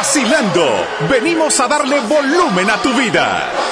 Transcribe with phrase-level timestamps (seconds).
[0.00, 0.66] vacilando.
[1.10, 3.69] Venimos a darle volumen a tu vida.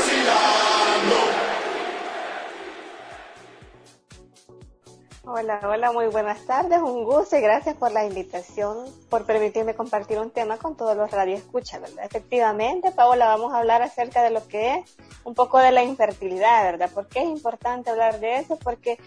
[5.58, 10.20] Hola, hola, muy buenas tardes, un gusto y gracias por la invitación, por permitirme compartir
[10.20, 12.04] un tema con todos los radioescuchas, ¿verdad?
[12.04, 16.62] Efectivamente, Paola, vamos a hablar acerca de lo que es un poco de la infertilidad,
[16.62, 16.90] ¿verdad?
[16.92, 18.56] ¿Por qué es importante hablar de eso?
[18.56, 18.98] Porque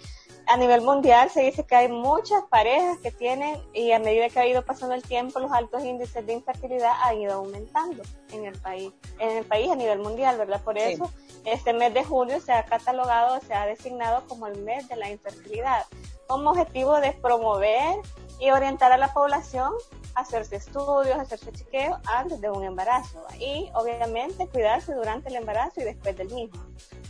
[0.45, 4.40] a nivel mundial se dice que hay muchas parejas que tienen y a medida que
[4.40, 8.59] ha ido pasando el tiempo los altos índices de infertilidad han ido aumentando en el
[8.59, 10.62] país, en el país a nivel mundial, ¿verdad?
[10.62, 11.09] Por eso
[11.45, 15.09] este mes de julio se ha catalogado, se ha designado como el mes de la
[15.09, 15.86] infertilidad,
[16.31, 17.98] como objetivo de promover
[18.39, 19.73] y orientar a la población
[20.16, 25.36] a hacerse estudios, a hacerse chequeo antes de un embarazo y obviamente cuidarse durante el
[25.36, 26.58] embarazo y después del mismo.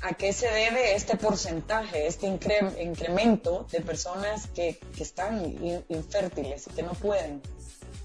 [0.02, 5.56] ¿A qué se debe este porcentaje, este incremento de personas que, que están
[5.88, 7.44] infértiles y que no pueden?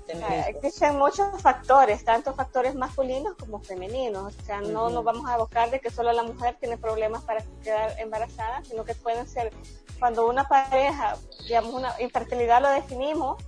[0.09, 4.35] Existen muchos factores, tanto factores masculinos como femeninos.
[4.35, 7.43] O sea, no nos vamos a abocar de que solo la mujer tiene problemas para
[7.63, 9.53] quedar embarazada, sino que pueden ser
[9.99, 13.43] cuando una pareja, digamos, una infertilidad lo definimos,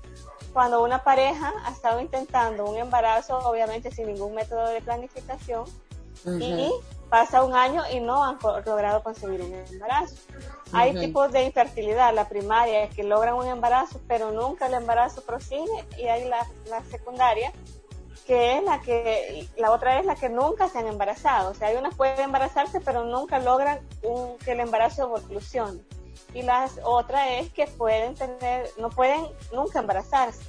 [0.52, 5.64] cuando una pareja ha estado intentando un embarazo, obviamente sin ningún método de planificación,
[6.26, 6.70] y
[7.08, 10.16] pasa un año y no han logrado conseguir un embarazo.
[10.72, 15.22] Hay tipos de infertilidad, la primaria es que logran un embarazo, pero nunca el embarazo
[15.22, 17.52] prosigue, y hay la, la secundaria,
[18.26, 21.50] que es la que, la otra es la que nunca se han embarazado.
[21.50, 25.80] O sea, hay unas pueden embarazarse, pero nunca logran un, que el embarazo evolucione
[26.34, 30.42] y la otra es que pueden tener, no pueden nunca embarazarse.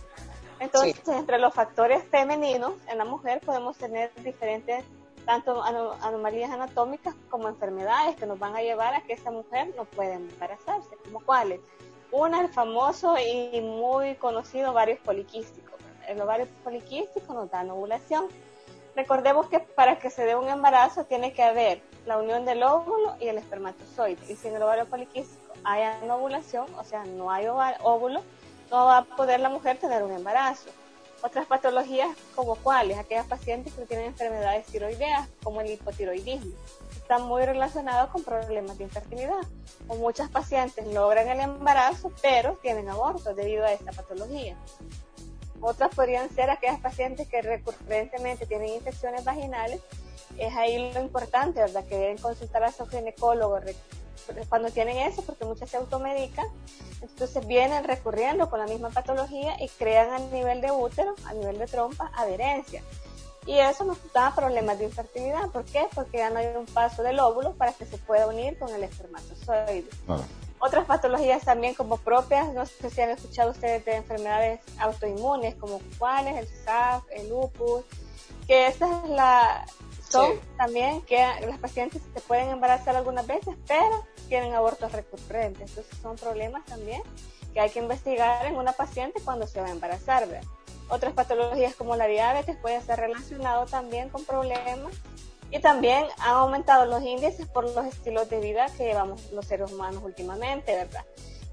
[0.60, 4.84] Entonces, entre los factores femeninos en la mujer podemos tener diferentes,
[5.30, 9.86] tanto anomalías anatómicas como enfermedades que nos van a llevar a que esa mujer no
[9.86, 11.60] pueda embarazarse, como cuáles.
[12.12, 15.74] Una, el famoso y muy conocido ovario poliquístico.
[16.08, 18.26] El ovario poliquístico nos da ovulación.
[18.96, 23.16] Recordemos que para que se dé un embarazo tiene que haber la unión del óvulo
[23.20, 24.18] y el espermatozoide.
[24.34, 28.24] Y sin el ovario poliquístico hay ovulación, o sea, no hay óvulo,
[28.72, 30.72] no va a poder la mujer tener un embarazo.
[31.22, 36.54] Otras patologías como cuáles, aquellas pacientes que tienen enfermedades tiroideas, como el hipotiroidismo,
[36.96, 39.42] están muy relacionados con problemas de infertilidad.
[39.90, 44.56] O muchas pacientes logran el embarazo, pero tienen aborto debido a esta patología.
[45.62, 49.82] Otras podrían ser aquellas pacientes que recurrentemente tienen infecciones vaginales.
[50.38, 51.86] Es ahí lo importante, ¿verdad?
[51.86, 53.60] Que deben consultar a su ginecólogo
[54.48, 56.46] cuando tienen eso, porque muchas se automedican,
[57.02, 61.58] entonces vienen recurriendo con la misma patología y crean a nivel de útero, a nivel
[61.58, 62.84] de trompa, adherencia.
[63.46, 65.50] Y eso nos da problemas de infertilidad.
[65.50, 65.88] ¿Por qué?
[65.96, 68.84] Porque ya no hay un paso del óvulo para que se pueda unir con el
[68.84, 69.90] espermatozoide.
[70.60, 75.80] Otras patologías también como propias, no sé si han escuchado ustedes de enfermedades autoinmunes como
[75.98, 77.86] cuáles, el SAF, el lupus,
[78.46, 79.66] que esa es la,
[80.10, 85.70] son también que las pacientes se pueden embarazar algunas veces, pero tienen abortos recurrentes.
[85.70, 87.02] Entonces son problemas también
[87.54, 90.28] que hay que investigar en una paciente cuando se va a embarazar.
[90.90, 94.94] Otras patologías como la diabetes pueden ser relacionado también con problemas
[95.52, 99.72] y también han aumentado los índices por los estilos de vida que llevamos los seres
[99.72, 101.06] humanos últimamente, ¿verdad?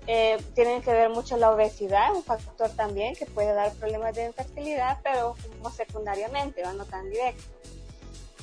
[0.06, 4.26] Eh, tienen que ver mucho la obesidad, un factor también que puede dar problemas de
[4.26, 7.42] infertilidad, pero como secundariamente, no tan directo.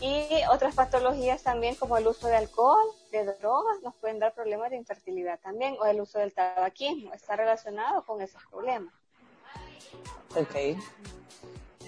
[0.03, 4.69] Y otras patologías también como el uso de alcohol, de drogas, nos pueden dar problemas
[4.69, 8.93] de infertilidad también, o el uso del tabaquismo, está relacionado con esos problemas.
[10.35, 10.77] Ok.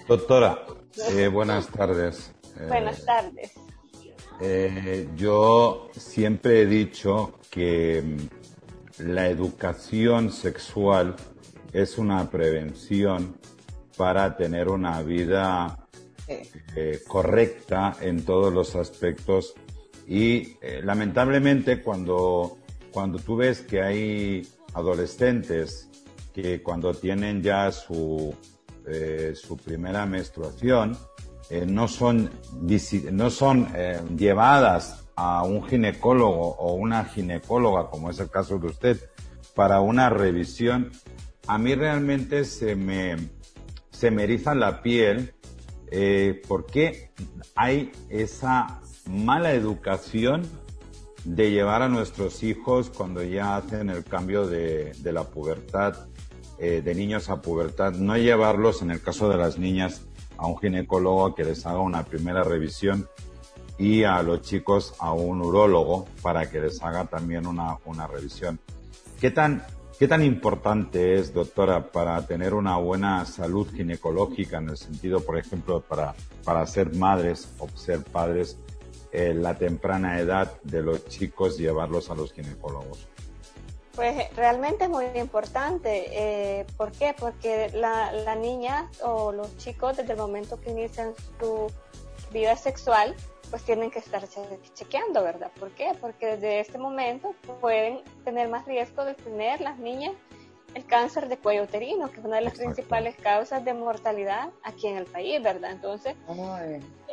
[0.08, 0.64] Doctora,
[1.10, 2.32] eh, buenas tardes.
[2.66, 3.52] buenas tardes.
[4.40, 11.16] Eh, yo siempre he dicho que mm, la educación sexual
[11.70, 13.36] es una prevención
[13.98, 15.85] para tener una vida
[16.28, 19.54] eh, correcta en todos los aspectos.
[20.06, 22.58] Y eh, lamentablemente cuando,
[22.90, 25.88] cuando tú ves que hay adolescentes
[26.34, 28.34] que cuando tienen ya su,
[28.86, 30.96] eh, su primera menstruación
[31.68, 32.28] no son,
[33.12, 33.68] no son
[34.16, 39.10] llevadas a un ginecólogo o una ginecóloga, como es el caso de usted,
[39.54, 40.90] para una revisión,
[41.46, 43.16] a mí realmente se me,
[43.90, 45.35] se me eriza la piel
[45.90, 47.10] eh, ¿por qué
[47.54, 50.42] hay esa mala educación
[51.24, 56.06] de llevar a nuestros hijos cuando ya hacen el cambio de, la pubertad,
[56.58, 60.02] eh, de niños a pubertad, no llevarlos, en el caso de las niñas,
[60.38, 63.08] a un ginecólogo que les haga una primera revisión
[63.78, 68.58] y a los chicos a un urólogo para que les haga también una, una revisión.
[69.20, 69.64] ¿Qué tan
[69.98, 75.38] ¿Qué tan importante es, doctora, para tener una buena salud ginecológica en el sentido, por
[75.38, 76.14] ejemplo, para,
[76.44, 78.58] para ser madres o ser padres,
[79.10, 83.08] eh, la temprana edad de los chicos llevarlos a los ginecólogos?
[83.94, 86.08] Pues realmente es muy importante.
[86.10, 87.14] Eh, ¿Por qué?
[87.18, 91.72] Porque la, la niña o los chicos desde el momento que inician su
[92.34, 93.14] vida sexual,
[93.50, 94.22] pues tienen que estar
[94.74, 95.50] chequeando, ¿verdad?
[95.58, 95.92] ¿Por qué?
[96.00, 100.12] Porque desde este momento pueden tener más riesgo de tener las niñas
[100.76, 104.86] el cáncer de cuello uterino, que es una de las principales causas de mortalidad aquí
[104.88, 105.70] en el país, ¿verdad?
[105.70, 106.14] Entonces,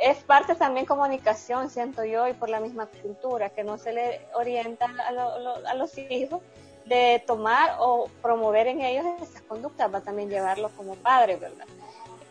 [0.02, 4.28] es parte también comunicación, siento yo, y por la misma cultura, que no se le
[4.34, 6.42] orienta a, a los hijos
[6.86, 11.66] de tomar o promover en ellos esas conductas, va a también llevarlo como padre, ¿verdad?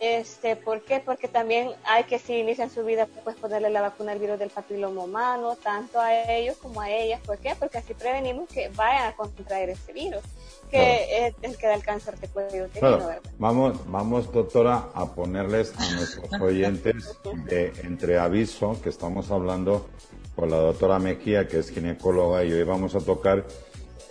[0.02, 0.99] Este, ¿Por qué?
[0.99, 4.50] Porque también hay que si inician su vida, pues ponerle la vacuna al virus del
[4.50, 7.20] papiloma humano, tanto a ellos como a ellas.
[7.25, 7.54] ¿Por qué?
[7.56, 10.25] Porque así prevenimos que vayan a contraer ese virus,
[10.72, 13.20] que es el que da el cáncer de cuello ¿verdad?
[13.38, 19.87] Vamos, vamos, doctora, a ponerles a nuestros oyentes de entre aviso que estamos hablando
[20.34, 23.44] con la doctora Mejía, que es ginecóloga, y hoy vamos a tocar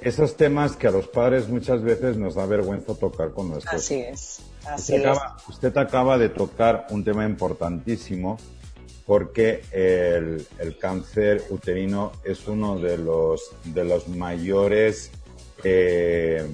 [0.02, 3.96] esos temas que a los padres muchas veces nos da vergüenza tocar con nuestros Así
[4.02, 4.42] es
[5.48, 8.38] usted, Acaba, de tocar un tema importantísimo
[9.06, 15.12] porque el, cáncer uterino es uno de los, de los mayores,
[15.64, 16.48] eh,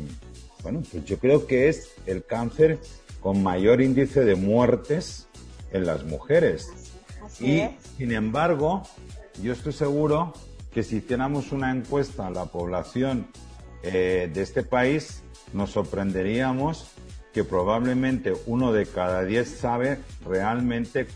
[0.64, 2.80] bueno, pues yo creo que es el cáncer
[3.22, 5.28] con mayor índice de muertes
[5.72, 6.70] en las mujeres.
[7.40, 7.64] y,
[7.98, 8.84] sin embargo,
[9.44, 10.34] yo estoy seguro
[10.78, 13.26] que si hiciéramos una encuesta a la población
[13.82, 16.92] eh, de este país, nos sorprenderíamos
[17.34, 21.08] que probablemente uno de cada diez sabe realmente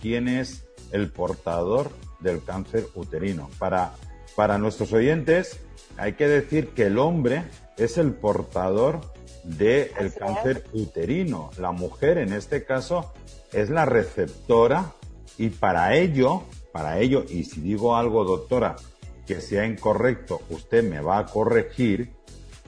[0.00, 1.90] quién es el portador
[2.20, 3.50] del cáncer uterino.
[3.58, 3.92] Para,
[4.36, 5.60] para nuestros oyentes,
[5.98, 7.42] hay que decir que el hombre
[7.76, 9.02] es el portador
[9.44, 11.50] del cáncer uterino.
[11.58, 13.12] La mujer, en este caso,
[13.52, 14.94] es la receptora
[15.36, 18.76] y para ello, para ello, y si digo algo, doctora,
[19.30, 22.10] que sea incorrecto, usted me va a corregir,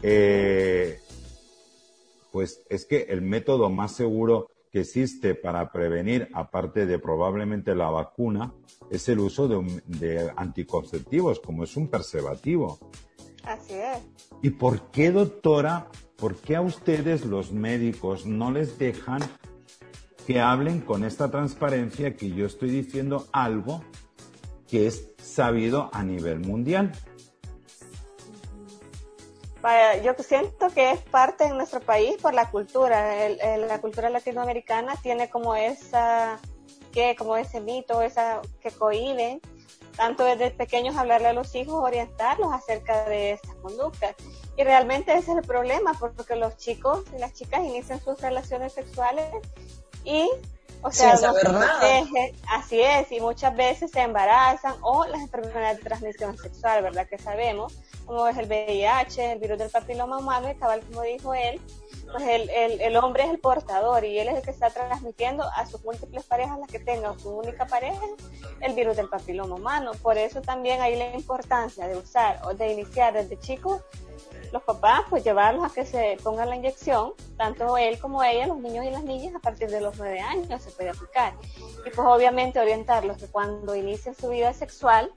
[0.00, 1.00] eh,
[2.30, 7.90] pues es que el método más seguro que existe para prevenir, aparte de probablemente la
[7.90, 8.54] vacuna,
[8.92, 12.78] es el uso de, anticonceptivos, como es un preservativo.
[13.42, 13.98] Así es.
[14.40, 19.20] ¿Y por qué, doctora, por qué a ustedes los médicos no les dejan
[20.28, 23.82] que hablen con esta transparencia que yo estoy diciendo algo
[24.72, 26.92] que es sabido a nivel mundial?
[30.02, 33.28] yo siento que es parte de nuestro país por la cultura.
[33.28, 36.40] la cultura latinoamericana tiene como esa,
[36.90, 39.42] que como ese mito, esa que cohibe,
[39.94, 44.16] tanto desde pequeños hablarle a los hijos, orientarlos acerca de estas conductas.
[44.56, 48.72] Y realmente ese es el problema, porque los chicos y las chicas inician sus relaciones
[48.72, 49.26] sexuales
[50.02, 50.28] y
[50.82, 51.14] o sea,
[52.50, 57.06] así es, y muchas veces se embarazan o las enfermedades de transmisión sexual, ¿verdad?
[57.08, 61.34] Que sabemos, como es el VIH, el virus del papiloma humano, y cabal, como dijo
[61.34, 61.60] él,
[62.10, 65.44] pues el, el, el, hombre es el portador y él es el que está transmitiendo
[65.54, 68.02] a sus múltiples parejas, las que tengan su única pareja,
[68.60, 69.92] el virus del papiloma humano.
[70.02, 73.82] Por eso también hay la importancia de usar o de iniciar desde chicos
[74.52, 78.58] los papás, pues llevarlos a que se pongan la inyección, tanto él como ella, los
[78.58, 81.34] niños y las niñas, a partir de los nueve años se puede aplicar.
[81.86, 85.12] Y pues obviamente orientarlos que cuando inicien su vida sexual,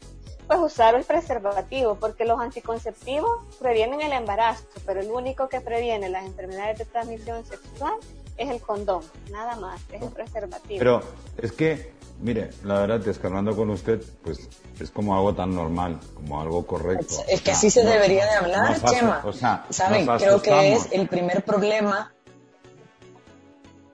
[0.48, 6.10] pues usar el preservativo, porque los anticonceptivos previenen el embarazo, pero el único que previene
[6.10, 7.96] las enfermedades de transmisión sexual
[8.38, 10.80] es el condón, nada más, es el preservativo.
[10.80, 11.02] Pero
[11.38, 14.40] es que Mire, la verdad, descargando con usted, pues
[14.80, 17.16] es como algo tan normal, como algo correcto.
[17.28, 19.22] Es, que así se debería de hablar, Chema.
[19.26, 20.08] O sea, ¿Saben?
[20.18, 22.14] Creo que es el primer problema.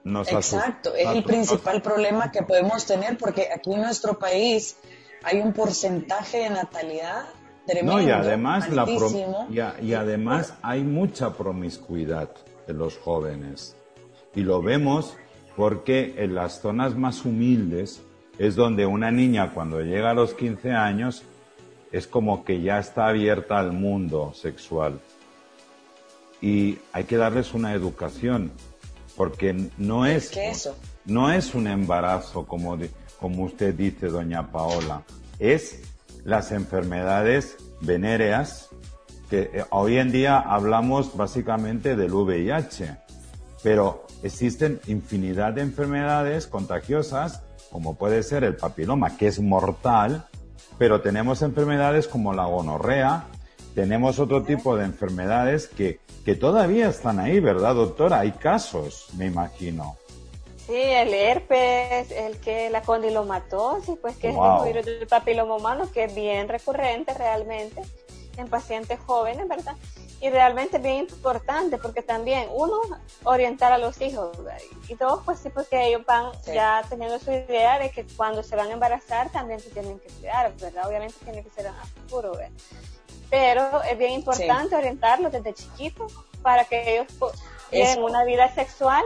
[0.04, 4.76] Exacto, es el principal problema que podemos tener porque aquí en nuestro país
[5.22, 7.26] hay un porcentaje de natalidad
[7.66, 8.00] tremendo.
[8.00, 8.86] No, y además, la
[9.80, 12.30] y además hay mucha promiscuidad
[12.66, 13.76] en los jóvenes.
[14.34, 15.16] Y lo vemos
[15.56, 18.02] porque en las zonas más humildes
[18.38, 21.22] es donde una niña cuando llega a los 15 años
[21.92, 24.98] es como que ya está abierta al mundo sexual.
[26.40, 28.50] Y hay que darles una educación,
[29.16, 30.30] porque no es,
[31.04, 32.78] no es un embarazo como,
[33.20, 35.02] como usted dice, doña Paola,
[35.38, 35.80] es
[36.24, 38.70] las enfermedades venéreas,
[39.28, 42.96] que eh, hoy en día hablamos básicamente del VIH,
[43.62, 47.42] pero existen infinidad de enfermedades contagiosas
[47.72, 50.26] como puede ser el papiloma, que es mortal,
[50.78, 53.24] pero tenemos enfermedades como la gonorrea,
[53.74, 58.20] tenemos otro tipo de enfermedades que, que todavía están ahí, ¿verdad, doctora?
[58.20, 59.96] Hay casos, me imagino.
[60.66, 65.90] Sí, el herpes, el que la condilomatosis, pues que es el virus del papiloma humano,
[65.92, 67.82] que es bien recurrente realmente
[68.36, 69.74] en pacientes jóvenes, ¿verdad?
[70.20, 72.78] Y realmente bien importante porque también, uno,
[73.24, 74.30] orientar a los hijos,
[74.88, 78.54] y dos, pues sí, porque ellos van ya teniendo su idea de que cuando se
[78.54, 80.86] van a embarazar también se tienen que cuidar, ¿verdad?
[80.86, 82.52] Obviamente tiene que ser a futuro, ¿verdad?
[83.32, 86.12] Pero es bien importante orientarlos desde chiquitos
[86.42, 87.06] para que ellos
[87.70, 89.02] tengan una vida sexual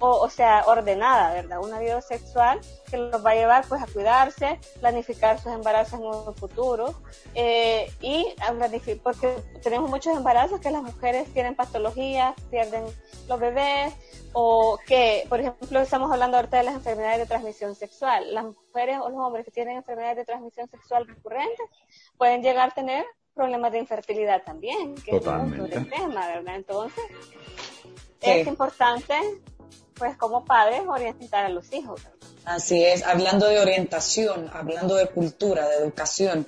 [0.00, 1.60] o, o, sea, ordenada, ¿verdad?
[1.60, 6.06] Una vida sexual que los va a llevar pues a cuidarse, planificar sus embarazos en
[6.06, 6.94] un futuro
[7.34, 8.26] eh, y
[9.02, 12.86] porque tenemos muchos embarazos que las mujeres tienen patologías, pierden
[13.28, 13.92] los bebés
[14.32, 18.32] o que, por ejemplo, estamos hablando ahorita de las enfermedades de transmisión sexual.
[18.32, 21.66] Las mujeres o los hombres que tienen enfermedades de transmisión sexual recurrentes
[22.16, 23.04] pueden llegar a tener
[23.36, 26.56] problemas de infertilidad también, que es un tema, ¿verdad?
[26.56, 27.04] Entonces,
[28.22, 29.14] es importante
[29.94, 32.00] pues como padres orientar a los hijos.
[32.44, 36.46] Así es, hablando de orientación, hablando de cultura, de educación,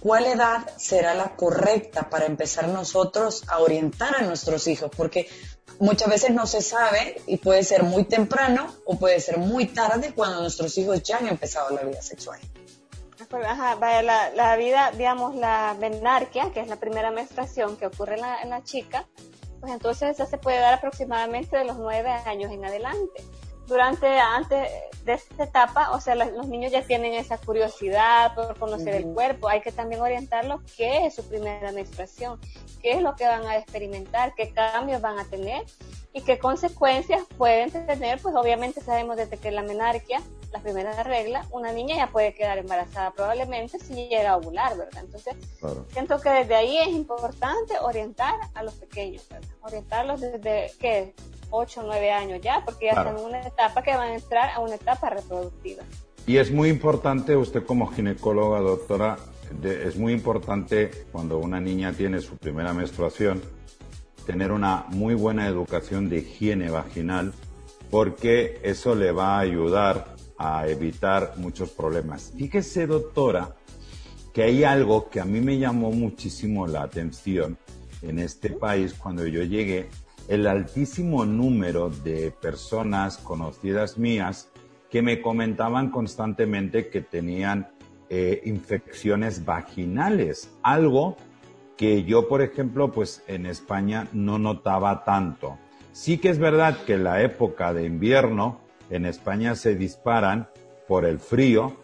[0.00, 4.90] ¿cuál edad será la correcta para empezar nosotros a orientar a nuestros hijos?
[4.96, 5.28] Porque
[5.80, 10.12] muchas veces no se sabe y puede ser muy temprano o puede ser muy tarde
[10.14, 12.40] cuando nuestros hijos ya han empezado la vida sexual.
[13.32, 14.02] Pues, ajá, vaya,
[14.34, 18.50] la, vida, digamos, la menarquia, que es la primera menstruación que ocurre en la, en
[18.50, 19.08] la chica,
[19.58, 23.24] pues entonces esa se puede dar aproximadamente de los nueve años en adelante.
[23.66, 24.70] Durante, antes
[25.04, 29.48] de esta etapa, o sea, los, niños ya tienen esa curiosidad por conocer el cuerpo,
[29.48, 32.40] hay que también orientarlos qué es su primera menstruación,
[32.80, 35.64] qué es lo que van a experimentar, qué cambios van a tener
[36.12, 40.20] y qué consecuencias pueden tener, pues obviamente sabemos desde que la menarquia
[40.52, 45.02] la primera regla, una niña ya puede quedar embarazada probablemente si llega a ovular, ¿verdad?
[45.02, 45.34] Entonces,
[45.92, 49.48] siento que desde ahí es importante orientar a los pequeños, ¿verdad?
[49.62, 51.14] Orientarlos desde, ¿qué?
[51.52, 54.50] 8 o 9 años ya, porque ya están en una etapa que van a entrar
[54.50, 55.84] a una etapa reproductiva.
[56.26, 59.16] Y es muy importante, usted como ginecóloga, doctora,
[59.62, 63.42] es muy importante cuando una niña tiene su primera menstruación,
[64.26, 67.32] tener una muy buena educación de higiene vaginal,
[67.90, 72.32] porque eso le va a ayudar a evitar muchos problemas.
[72.36, 73.54] Fíjese, doctora,
[74.32, 77.58] que hay algo que a mí me llamó muchísimo la atención
[78.00, 79.88] en este país cuando yo llegué,
[80.28, 84.50] el altísimo número de personas conocidas mías
[84.90, 87.68] que me comentaban constantemente que tenían
[88.10, 91.16] eh, infecciones vaginales, algo
[91.76, 95.58] que yo, por ejemplo, pues en España no notaba tanto.
[95.92, 98.60] Sí que es verdad que en la época de invierno
[98.90, 100.48] en España se disparan
[100.86, 101.76] por el frío,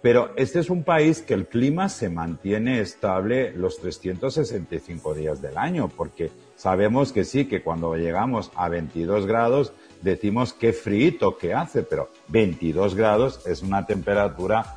[0.00, 5.58] pero este es un país que el clima se mantiene estable los 365 días del
[5.58, 6.30] año, porque
[6.64, 12.08] sabemos que sí, que cuando llegamos a 22 grados decimos qué frío que hace, pero
[12.28, 14.76] 22 grados es una temperatura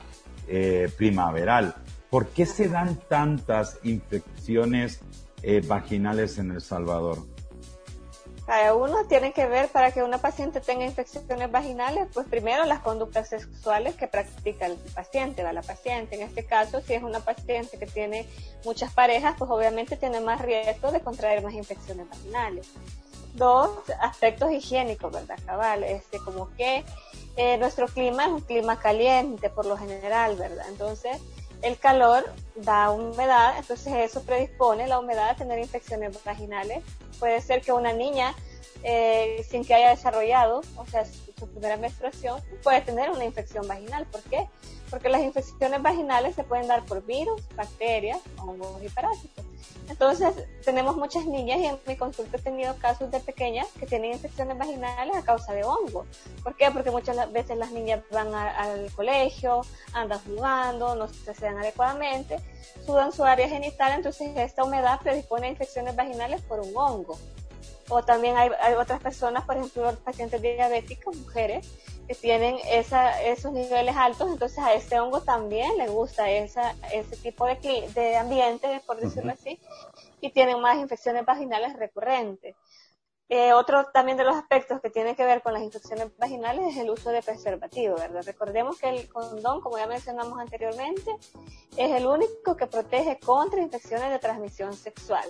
[0.50, 1.76] eh, primaveral.
[2.10, 5.00] ¿Por qué se dan tantas infecciones
[5.42, 7.20] eh, vaginales en El Salvador?
[8.48, 12.80] Cada uno tiene que ver para que una paciente tenga infecciones vaginales, pues primero las
[12.80, 16.16] conductas sexuales que practica el paciente, va la paciente.
[16.16, 18.26] En este caso, si es una paciente que tiene
[18.64, 22.70] muchas parejas, pues obviamente tiene más riesgo de contraer más infecciones vaginales.
[23.34, 25.84] Dos, aspectos higiénicos, ¿verdad, cabal?
[25.84, 26.86] Este, como que
[27.36, 30.68] eh, nuestro clima es un clima caliente por lo general, ¿verdad?
[30.70, 31.18] Entonces,
[31.62, 36.84] el calor da humedad, entonces eso predispone la humedad a tener infecciones vaginales.
[37.20, 38.36] Puede ser que una niña,
[38.84, 41.04] eh, sin que haya desarrollado, o sea,
[41.38, 44.06] su primera menstruación, puede tener una infección vaginal.
[44.06, 44.48] ¿Por qué?
[44.90, 49.46] Porque las infecciones vaginales se pueden dar por virus, bacterias, hongos y parásitos.
[49.90, 50.34] Entonces,
[50.66, 54.58] tenemos muchas niñas y en mi consulta he tenido casos de pequeñas que tienen infecciones
[54.58, 56.06] vaginales a causa de hongos.
[56.44, 56.70] ¿Por qué?
[56.72, 59.62] Porque muchas veces las niñas van al colegio,
[59.94, 62.38] andan jugando, no se sedan adecuadamente,
[62.86, 67.18] sudan su área genital, entonces esta humedad predispone a infecciones vaginales por un hongo.
[67.90, 71.68] O también hay, otras personas, por ejemplo, pacientes diabéticos, mujeres,
[72.08, 77.18] que tienen esa, esos niveles altos, entonces a este hongo también le gusta esa, ese
[77.18, 79.60] tipo de, de ambiente, por decirlo así,
[80.22, 82.56] y tienen más infecciones vaginales recurrentes.
[83.30, 86.78] Eh, otro también de los aspectos que tiene que ver con las infecciones vaginales es
[86.78, 88.24] el uso de preservativo, ¿verdad?
[88.26, 91.12] Recordemos que el condón, como ya mencionamos anteriormente,
[91.76, 95.26] es el único que protege contra infecciones de transmisión sexual.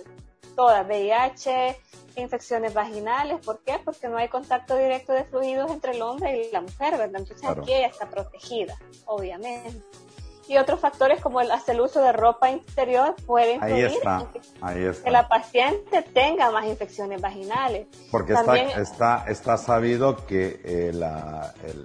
[0.58, 1.78] Todas, VIH,
[2.16, 3.78] infecciones vaginales, ¿por qué?
[3.84, 7.20] Porque no hay contacto directo de fluidos entre el hombre y la mujer, ¿verdad?
[7.20, 9.80] Entonces aquí ella está protegida, obviamente.
[10.48, 15.28] y otros factores como el hacer uso de ropa interior pueden influir en que, la
[15.28, 17.86] paciente tenga más infecciones vaginales.
[18.10, 20.92] Porque está, está, sabido que eh,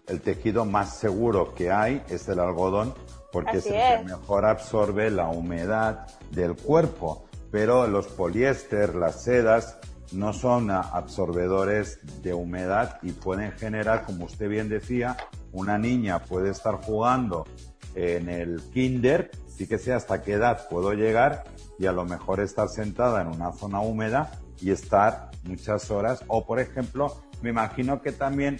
[0.07, 2.95] el, tejido más seguro que hay es el algodón
[3.31, 7.25] porque es el que mejor absorbe la humedad del cuerpo.
[7.53, 9.77] Pero los poliéster, las sedas,
[10.11, 15.15] no son absorbedores de humedad y pueden generar, como usted bien decía,
[15.51, 17.45] una niña puede estar jugando
[17.93, 21.43] en el kinder, sí que sé hasta qué edad puedo llegar
[21.77, 26.23] y a lo mejor estar sentada en una zona húmeda y estar muchas horas.
[26.29, 28.59] O, por ejemplo, me imagino que también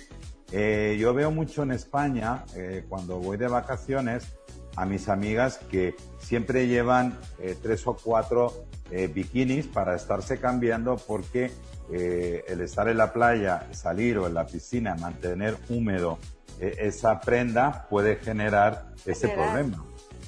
[0.52, 4.38] eh, yo veo mucho en España, eh, cuando voy de vacaciones,
[4.76, 8.66] a mis amigas que siempre llevan eh, tres o cuatro
[9.14, 11.52] bikinis para estarse cambiando porque
[11.92, 16.18] el estar en la playa, salir o en la piscina, mantener húmedo
[16.60, 19.84] e, esa prenda puede generar ese problema.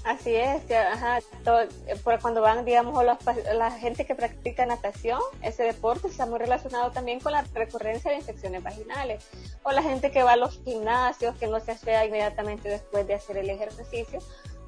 [0.06, 1.18] Así es, ajá,
[2.22, 7.32] cuando van, digamos, la gente que practica natación, ese deporte está muy relacionado también con
[7.32, 9.26] la recurrencia de infecciones vaginales.
[9.64, 13.16] O la gente que va a los gimnasios, que no se hace inmediatamente después de
[13.16, 14.20] hacer el ejercicio,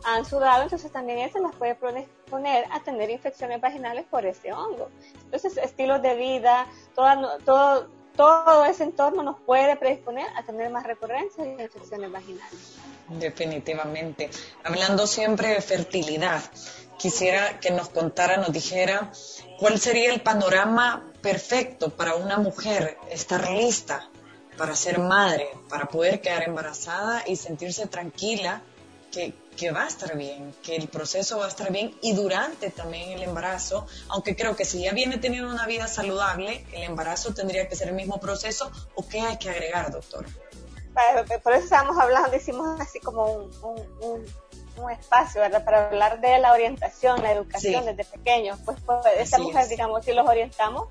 [0.04, 4.89] han sudado, entonces también eso las puede poner a tener infecciones vaginales por ese hongo.
[5.25, 10.84] Entonces, estilos de vida, todo, todo todo ese entorno nos puede predisponer a tener más
[10.84, 12.75] recurrencias de infecciones vaginales.
[13.10, 14.30] Definitivamente.
[14.63, 16.42] Hablando siempre de fertilidad,
[16.98, 19.12] quisiera que nos contara, nos dijera
[19.60, 24.10] cuál sería el panorama perfecto para una mujer estar lista
[24.58, 28.63] para ser madre, para poder quedar embarazada y sentirse tranquila
[29.12, 32.69] que, que, va a estar bien, que el proceso va a estar bien y durante
[32.69, 37.33] también el embarazo, aunque creo que si ya viene teniendo una vida saludable, el embarazo
[37.33, 40.25] tendría que ser el mismo proceso o qué hay que agregar, doctor.
[41.43, 44.25] Por eso estamos hablando, hicimos así como un,
[44.77, 45.65] un, espacio, ¿verdad?
[45.65, 48.59] Para hablar de la orientación, la educación desde pequeños.
[48.63, 50.87] Pues, pues esa mujer, digamos, si los orientamos,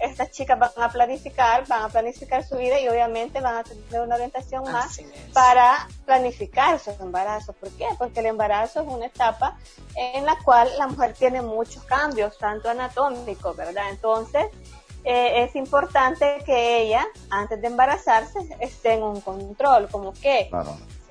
[0.00, 4.00] estas chicas van a planificar, van a planificar su vida y obviamente van a tener
[4.00, 5.00] una orientación más
[5.32, 7.52] para planificar su embarazo.
[7.52, 7.86] ¿Por qué?
[7.98, 9.58] Porque el embarazo es una etapa
[9.96, 13.90] en la cual la mujer tiene muchos cambios, tanto anatómicos, ¿verdad?
[13.90, 14.46] Entonces,
[15.04, 20.50] eh, es importante que ella, antes de embarazarse, esté en un control, como que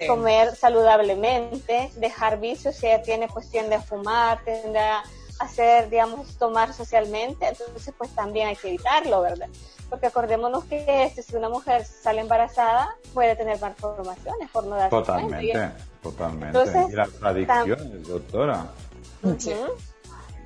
[0.08, 5.04] comer saludablemente, dejar vicios, si ella tiene, tiende a fumar, tiende a
[5.40, 9.48] hacer, digamos, tomar socialmente, entonces pues también hay que evitarlo, ¿verdad?
[9.90, 15.72] Porque acordémonos que si una mujer sale embarazada puede tener malformaciones por no darse Totalmente,
[16.04, 16.60] totalmente.
[16.90, 18.68] y las adicciones, doctora.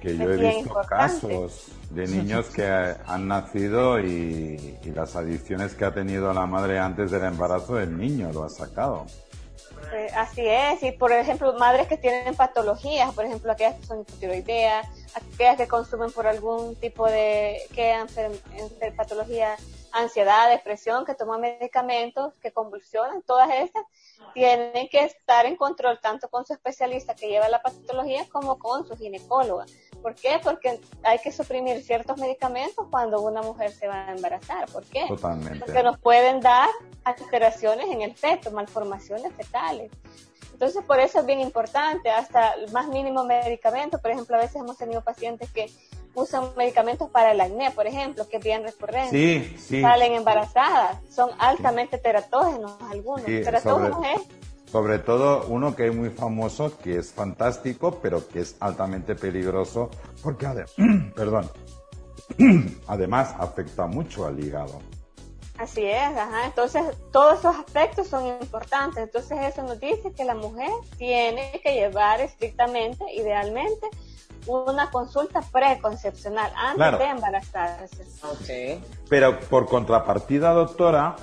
[0.01, 5.85] Que yo he visto casos de niños que han nacido y, y las adicciones que
[5.85, 9.05] ha tenido la madre antes del embarazo del niño lo ha sacado.
[9.91, 14.01] Eh, así es, y por ejemplo, madres que tienen patologías, por ejemplo, aquellas que son
[14.01, 17.93] hipotiroideas, aquellas que consumen por algún tipo de que
[18.95, 19.55] patología,
[19.91, 23.83] ansiedad, depresión, que toman medicamentos, que convulsionan, todas estas
[24.33, 28.87] tienen que estar en control tanto con su especialista que lleva la patología como con
[28.87, 29.65] su ginecóloga.
[30.03, 30.39] ¿Por qué?
[30.43, 34.69] Porque hay que suprimir ciertos medicamentos cuando una mujer se va a embarazar.
[34.69, 35.05] ¿Por qué?
[35.07, 35.65] Totalmente.
[35.65, 36.69] Porque nos pueden dar
[37.05, 39.89] alteraciones en el feto, malformaciones fetales.
[40.51, 43.97] Entonces, por eso es bien importante, hasta el más mínimo medicamento.
[43.97, 45.71] Por ejemplo, a veces hemos tenido pacientes que
[46.13, 49.09] usan medicamentos para el acné, por ejemplo, que es bien recurrente.
[49.09, 49.81] Sí, sí.
[49.81, 53.25] Salen embarazadas, son altamente teratógenos algunos.
[53.25, 54.21] teratógenos es
[54.73, 59.91] sobre todo uno que es muy famoso, que es fantástico, pero que es altamente peligroso,
[60.23, 60.47] porque
[61.15, 61.47] perdón,
[62.87, 64.81] además afecta mucho al hígado.
[65.59, 66.47] Así es, ajá.
[66.47, 66.81] Entonces,
[67.11, 69.03] todos esos aspectos son importantes.
[69.03, 73.87] Entonces, eso nos dice que la mujer tiene que llevar estrictamente, idealmente,
[74.47, 78.03] una consulta preconcepcional antes de embarazarse.
[78.41, 78.83] Okay.
[79.07, 81.15] Pero por contrapartida, doctora,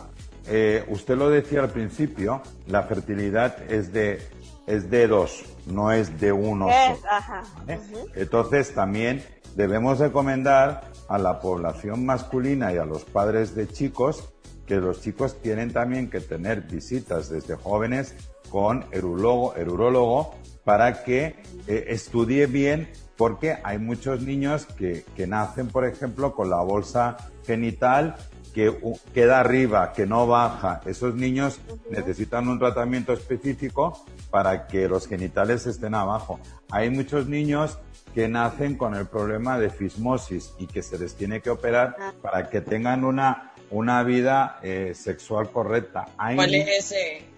[0.46, 4.20] eh, usted lo decía al principio, la fertilidad es de,
[4.66, 7.78] es de dos, no es de uno solo.
[8.14, 9.22] Entonces también
[9.56, 14.32] debemos recomendar a la población masculina y a los padres de chicos
[14.66, 18.14] que los chicos tienen también que tener visitas desde jóvenes
[18.50, 21.34] con erurólogo, erurólogo para que
[21.66, 27.16] eh, estudie bien porque hay muchos niños que, que nacen, por ejemplo, con la bolsa
[27.44, 28.16] genital
[28.52, 28.76] que
[29.14, 31.60] queda arriba, que no baja, esos niños
[31.90, 36.40] necesitan un tratamiento específico para que los genitales estén abajo.
[36.70, 37.78] Hay muchos niños
[38.14, 42.12] que nacen con el problema de fismosis y que se les tiene que operar ah.
[42.20, 46.06] para que tengan una, una vida eh, sexual correcta.
[46.16, 47.30] ¿Cuál es ese?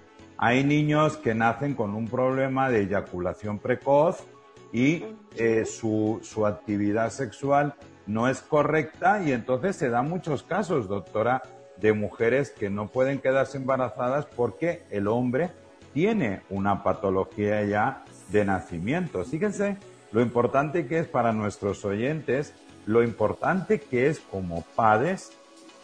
[0.42, 4.24] hay niños que nacen con un problema de eyaculación precoz
[4.72, 5.04] y
[5.36, 11.42] eh, su, su actividad sexual no es correcta y entonces se dan muchos casos, doctora,
[11.76, 15.50] de mujeres que no pueden quedarse embarazadas porque el hombre
[15.92, 19.24] tiene una patología ya de nacimiento.
[19.24, 19.76] Fíjense
[20.12, 22.54] lo importante que es para nuestros oyentes,
[22.86, 25.32] lo importante que es como padres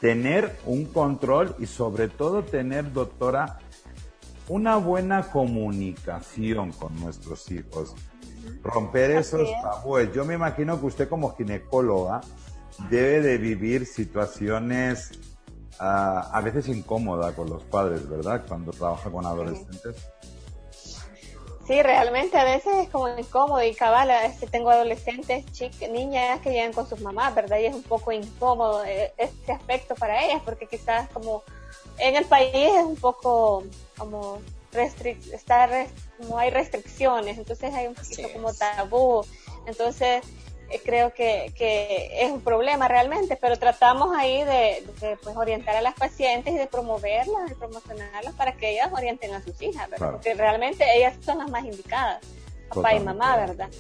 [0.01, 3.59] tener un control y sobre todo tener, doctora,
[4.49, 7.95] una buena comunicación con nuestros hijos.
[8.63, 10.13] Romper esos tabúes.
[10.13, 12.21] Yo me imagino que usted como ginecóloga
[12.91, 15.13] debe de vivir situaciones
[15.79, 18.45] ah, a veces incómodas con los padres, ¿verdad?
[18.47, 19.97] Cuando trabaja con adolescentes.
[21.69, 26.51] Sí, realmente a veces es como incómodo y cabal, este, tengo adolescentes, chicas, niñas que
[26.51, 27.59] llegan con sus mamás, ¿verdad?
[27.59, 31.43] Y es un poco incómodo eh, este aspecto para ellas porque quizás como
[31.99, 33.65] en el país es un poco
[33.99, 34.39] como
[34.73, 35.69] restric está
[36.19, 39.25] como hay restricciones, entonces hay un poquito como tabú,
[39.67, 40.23] entonces
[40.71, 44.85] eh, creo que, que, es un problema realmente, pero tratamos ahí de,
[45.23, 49.43] pues, orientar a las pacientes y de promoverlas, de promocionarlas para que ellas orienten a
[49.43, 50.13] sus hijas, ¿verdad?
[50.13, 52.23] Porque realmente ellas son las más indicadas,
[52.69, 53.71] papá y mamá, ¿verdad?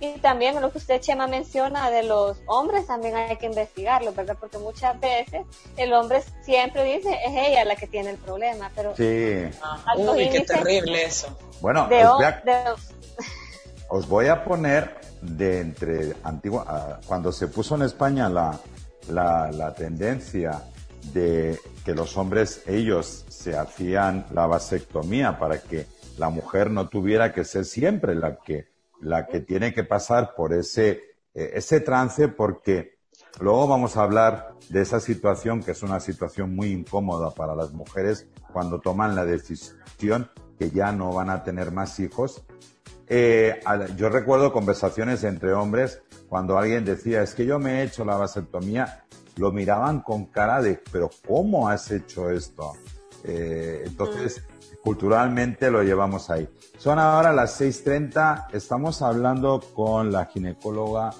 [0.00, 4.36] Y también lo que usted, Chema, menciona de los hombres, también hay que investigarlo, ¿verdad?
[4.38, 5.44] Porque muchas veces
[5.76, 8.94] el hombre siempre dice, es ella la que tiene el problema, pero...
[8.94, 9.50] Sí.
[9.96, 11.36] Uy, qué terrible eso.
[11.60, 12.42] Bueno, os voy, a,
[13.88, 18.56] os voy a poner de entre antigua, cuando se puso en España la,
[19.08, 20.62] la, la, tendencia
[21.12, 25.86] de que los hombres, ellos se hacían la vasectomía para que
[26.18, 28.67] la mujer no tuviera que ser siempre la que,
[29.00, 30.90] la que tiene que pasar por ese,
[31.34, 32.98] eh, ese trance porque
[33.40, 37.72] luego vamos a hablar de esa situación que es una situación muy incómoda para las
[37.72, 42.44] mujeres cuando toman la decisión que ya no van a tener más hijos
[43.10, 43.60] eh,
[43.96, 48.16] yo recuerdo conversaciones entre hombres cuando alguien decía, es que yo me he hecho la
[48.16, 49.04] vasectomía,
[49.36, 52.74] lo miraban con cara de, pero ¿cómo has hecho esto?
[53.24, 54.42] Eh, entonces,
[54.82, 56.48] culturalmente lo llevamos ahí.
[56.78, 61.10] Son ahora las 6.30, estamos hablando con la ginecóloga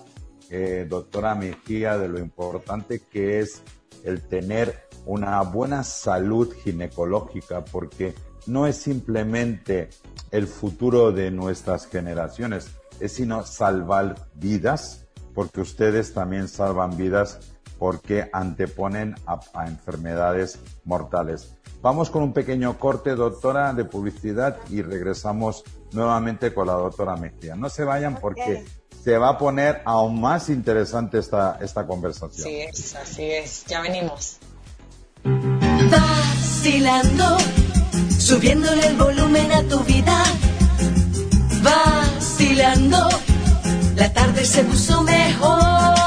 [0.51, 3.63] eh, doctora Mejía de lo importante que es
[4.05, 8.15] el tener una buena salud ginecológica, porque
[8.47, 9.91] no es simplemente
[10.31, 18.29] el futuro de nuestras generaciones, es sino salvar vidas, porque ustedes también salvan vidas porque
[18.33, 21.55] anteponen a, enfermedades mortales.
[21.81, 25.63] Vamos con un pequeño corte, doctora, de publicidad y regresamos
[25.93, 27.55] nuevamente con la doctora Mejía.
[27.55, 28.65] No se vayan porque
[29.05, 32.49] se va a poner aún más interesante esta, esta conversación.
[32.49, 33.65] Sí, es, así es.
[33.67, 34.39] Ya venimos.
[35.91, 37.37] Vacilando
[38.29, 40.23] subiéndole el volumen a tu vida,
[41.63, 43.09] vacilando,
[43.97, 45.98] la tarde se puso mejor.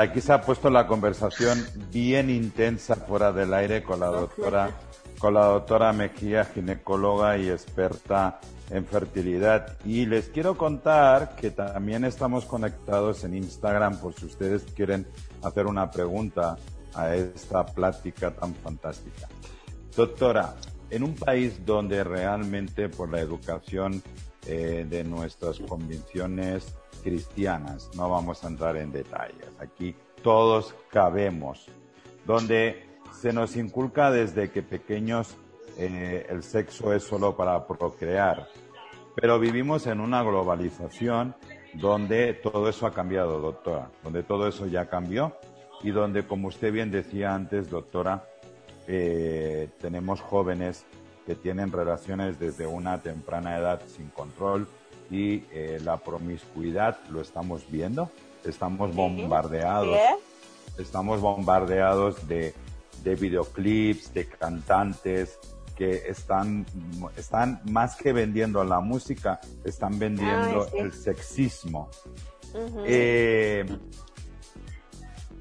[0.00, 4.70] Aquí se ha puesto la conversación bien intensa fuera del aire con la doctora,
[5.18, 9.76] con la doctora Mejía, ginecóloga y experta en fertilidad.
[9.84, 15.06] Y les quiero contar que también estamos conectados en Instagram por si ustedes quieren
[15.42, 16.56] hacer una pregunta
[16.94, 19.28] a esta plática tan fantástica.
[19.94, 20.54] Doctora,
[20.88, 24.02] en un país donde realmente por la educación
[24.46, 27.90] eh, de nuestras convicciones cristianas.
[27.96, 29.48] No vamos a entrar en detalles.
[29.58, 31.66] Aquí todos cabemos.
[32.26, 32.86] Donde
[33.20, 35.36] se nos inculca desde que pequeños
[35.76, 38.48] eh, el sexo es solo para procrear.
[39.14, 41.34] Pero vivimos en una globalización
[41.74, 45.36] donde todo eso ha cambiado, doctora, donde todo eso ya cambió
[45.82, 48.24] y donde, como usted bien decía antes, doctora,
[48.86, 50.84] eh, tenemos jóvenes
[51.26, 54.66] que tienen relaciones desde una temprana edad sin control,
[55.10, 58.10] y eh, la promiscuidad lo estamos viendo,
[58.44, 59.98] estamos bombardeados,
[60.78, 62.54] estamos bombardeados de,
[63.02, 65.38] de videoclips, de cantantes
[65.76, 66.66] que están,
[67.16, 71.88] están más que vendiendo la música, están vendiendo el sexismo.
[72.84, 73.64] Eh,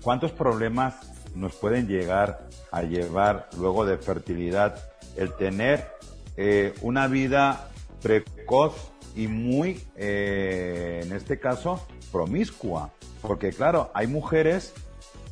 [0.01, 0.95] ¿Cuántos problemas
[1.35, 4.81] nos pueden llegar a llevar luego de fertilidad
[5.17, 5.91] el tener
[6.37, 7.69] eh, una vida
[8.01, 12.91] precoz y muy, eh, en este caso, promiscua.
[13.21, 14.73] Porque claro, hay mujeres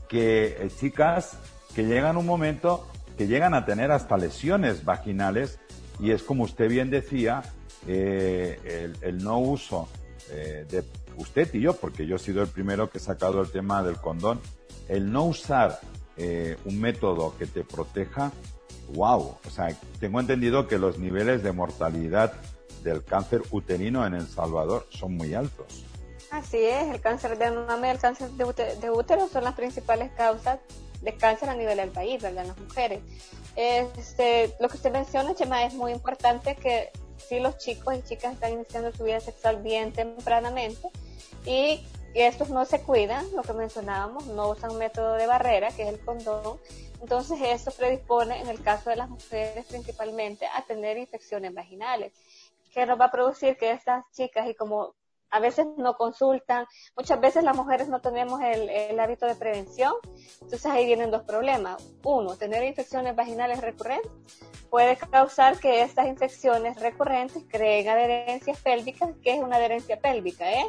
[0.10, 1.38] que, eh, chicas,
[1.76, 2.88] que llegan un momento
[3.18, 5.60] que llegan a tener hasta lesiones vaginales
[6.00, 7.42] y es como usted bien decía,
[7.88, 9.90] eh, el, no uso
[10.30, 10.84] de
[11.16, 13.96] usted y yo, porque yo he sido el primero que he sacado el tema del
[13.96, 14.40] condón,
[14.88, 15.80] el no usar
[16.66, 18.32] un método que te proteja,
[18.94, 22.34] wow, o sea, tengo entendido que los niveles de mortalidad
[22.88, 25.84] del cáncer uterino en El Salvador son muy altos.
[26.32, 30.60] Así es, el cáncer de mama y el cáncer de útero son las principales causas
[31.02, 32.44] de cáncer a nivel del país, ¿verdad?
[32.44, 33.02] En las mujeres.
[33.56, 38.34] Este, lo que usted menciona, Chema, es muy importante que si los chicos y chicas
[38.34, 40.90] están iniciando su vida sexual bien tempranamente
[41.46, 41.82] y
[42.14, 46.00] estos no se cuidan, lo que mencionábamos, no usan método de barrera, que es el
[46.00, 46.60] condón,
[47.02, 52.12] entonces eso predispone, en el caso de las mujeres principalmente, a tener infecciones vaginales
[52.74, 54.96] que nos va a producir que estas chicas, y como
[55.30, 59.94] a veces no consultan, muchas veces las mujeres no tenemos el, hábito de prevención,
[60.42, 61.84] entonces ahí vienen dos problemas.
[62.04, 64.12] Uno, tener infecciones vaginales recurrentes
[64.70, 70.66] puede causar que estas infecciones recurrentes creen adherencias pélvicas, que es una adherencia pélvica, ¿eh?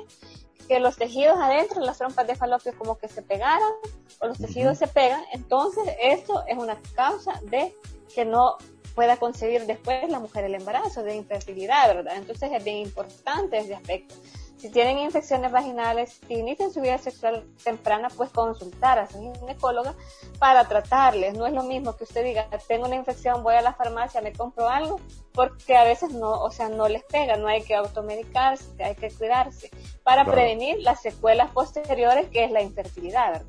[0.67, 3.73] que los tejidos adentro, las trompas de falopio como que se pegaran
[4.21, 7.75] o los tejidos se pegan, entonces esto es una causa de
[8.15, 8.59] que no
[8.99, 12.17] pueda concebir después la mujer el embarazo, de infertilidad, ¿verdad?
[12.17, 14.17] Entonces es bien importante ese aspecto.
[14.57, 19.95] Si tienen infecciones vaginales, si inician su vida sexual temprana, pues consultar a su ginecóloga
[20.41, 21.35] para tratarles.
[21.35, 24.33] No es lo mismo que usted diga, tengo una infección, voy a la farmacia, me
[24.33, 25.01] compro algo,
[25.33, 29.13] porque a veces no, o sea, no les pega, no hay que automedicarse, hay que
[29.13, 29.71] cuidarse
[30.03, 33.47] para prevenir las secuelas posteriores, que es la infertilidad, ¿verdad?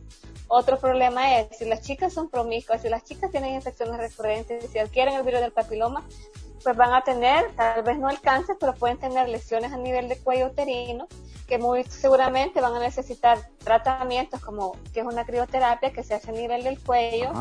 [0.52, 4.80] Otro problema es, si las chicas son promiscuas, si las chicas tienen infecciones recurrentes, si
[4.80, 6.04] adquieren el virus del papiloma,
[6.64, 10.10] pues van a tener, tal vez no el cáncer, pero pueden tener lesiones a nivel
[10.10, 11.08] de cuello uterino,
[11.48, 16.32] que muy seguramente van a necesitar tratamientos como que es una crioterapia que se hace
[16.32, 17.32] a nivel del cuello,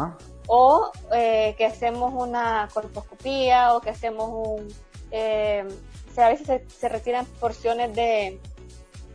[0.47, 4.69] o eh, que hacemos una colposcopía, o que hacemos un...
[5.11, 5.67] Eh,
[6.19, 8.41] a veces se, se, retiran porciones de,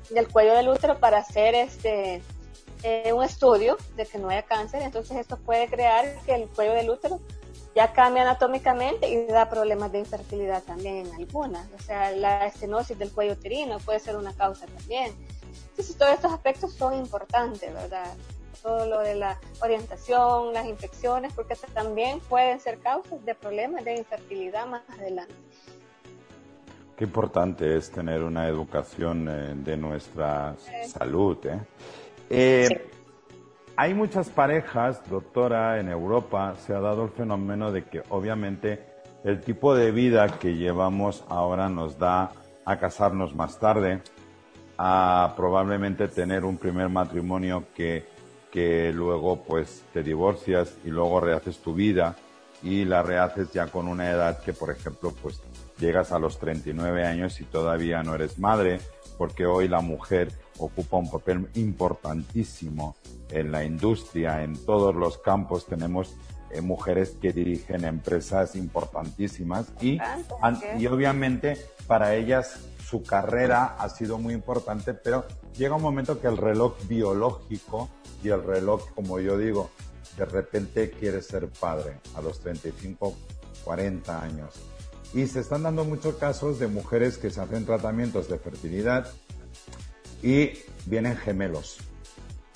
[0.10, 2.24] del cuello del útero para hacer este
[2.84, 6.74] eh, un estudio de que no haya cáncer, entonces esto puede crear que el cuello
[6.74, 7.20] del útero
[7.76, 11.68] ya cambie anatómicamente y da problemas de infertilidad también en algunas.
[11.74, 15.14] O sea, la estenosis del cuello uterino puede ser una causa también.
[15.70, 18.14] Entonces, todos estos aspectos son importantes, ¿verdad?
[18.62, 23.96] Todo lo de la orientación, las infecciones, porque también pueden ser causas de problemas de
[23.96, 25.34] infertilidad más adelante.
[26.96, 30.56] Qué importante es tener una educación eh, de nuestra
[30.88, 31.60] salud, ¿eh?
[32.30, 32.68] Eh,
[33.76, 38.86] hay muchas parejas, doctora, en Europa se ha dado el fenómeno de que obviamente
[39.24, 42.32] el tipo de vida que llevamos ahora nos da
[42.66, 44.02] a casarnos más tarde,
[44.78, 48.06] a probablemente tener un primer matrimonio que,
[48.52, 52.16] que luego pues te divorcias y luego rehaces tu vida
[52.62, 55.42] y la rehaces ya con una edad que por ejemplo pues
[55.80, 58.80] llegas a los 39 años y todavía no eres madre
[59.18, 62.96] porque hoy la mujer ocupa un papel importantísimo
[63.30, 66.16] en la industria, en todos los campos tenemos
[66.52, 69.98] eh, mujeres que dirigen empresas importantísimas y,
[70.78, 75.26] y obviamente para ellas su carrera ha sido muy importante, pero
[75.58, 77.90] llega un momento que el reloj biológico
[78.24, 79.72] y el reloj, como yo digo,
[80.18, 83.16] de repente quiere ser padre a los 35,
[83.64, 84.54] 40 años.
[85.14, 89.08] Y se están dando muchos casos de mujeres que se hacen tratamientos de fertilidad
[90.24, 90.54] y
[90.86, 91.78] vienen gemelos.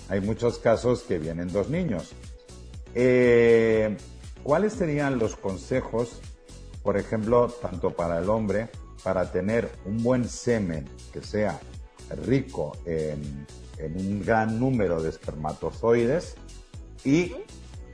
[0.10, 2.14] Hay muchos casos que vienen dos niños.
[2.96, 3.96] Eh,
[4.42, 6.22] ¿Cuáles serían los consejos,
[6.82, 8.70] por ejemplo, tanto para el hombre,
[9.04, 11.60] para tener un buen semen que sea
[12.26, 13.46] rico en,
[13.80, 16.36] un gran número de espermatozoides?
[17.04, 17.36] ¿Y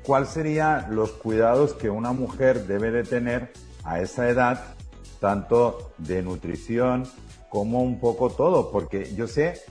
[0.04, 3.52] cuáles serían los cuidados que una mujer debe de tener
[3.84, 4.76] a esa edad,
[5.20, 7.08] tanto de nutrición
[7.54, 8.72] como un poco todo?
[8.72, 9.62] Porque yo sé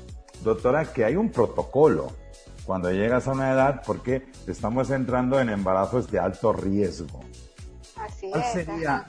[0.45, 2.13] doctora, que hay un protocolo
[2.65, 7.21] cuando llegas a una edad porque estamos entrando en embarazos de alto riesgo.
[7.97, 9.07] Así ¿Cuál Sería,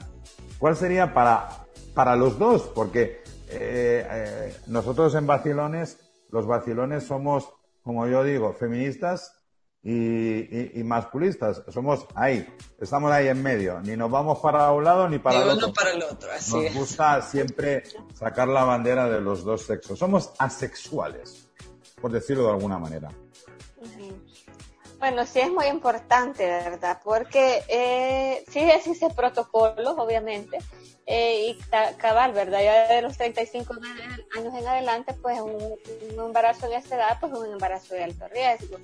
[0.58, 2.62] ¿Cuál sería para, para los dos?
[2.74, 7.48] Porque eh, eh, nosotros en Bacilones, los Bacilones somos,
[7.84, 9.43] como yo digo, feministas
[9.84, 11.62] y, masculistas.
[11.68, 12.46] Somos ahí,
[12.80, 13.80] estamos ahí en medio.
[13.80, 15.72] Ni nos vamos para un lado ni para el otro.
[15.72, 16.28] para el otro.
[16.32, 19.98] nos gusta siempre sacar la bandera de los dos sexos.
[19.98, 21.48] Somos asexuales,
[22.00, 23.10] por decirlo de alguna manera.
[24.98, 26.98] Bueno, sí es muy importante, ¿verdad?
[27.04, 30.56] Porque eh, sí existen protocolos, obviamente,
[31.04, 31.58] eh, y
[31.98, 32.62] cabal, ¿verdad?
[32.62, 33.74] Ya de los 35
[34.34, 38.26] años en adelante, pues un, un, embarazo de esta edad, pues un embarazo de alto
[38.28, 38.78] riesgo.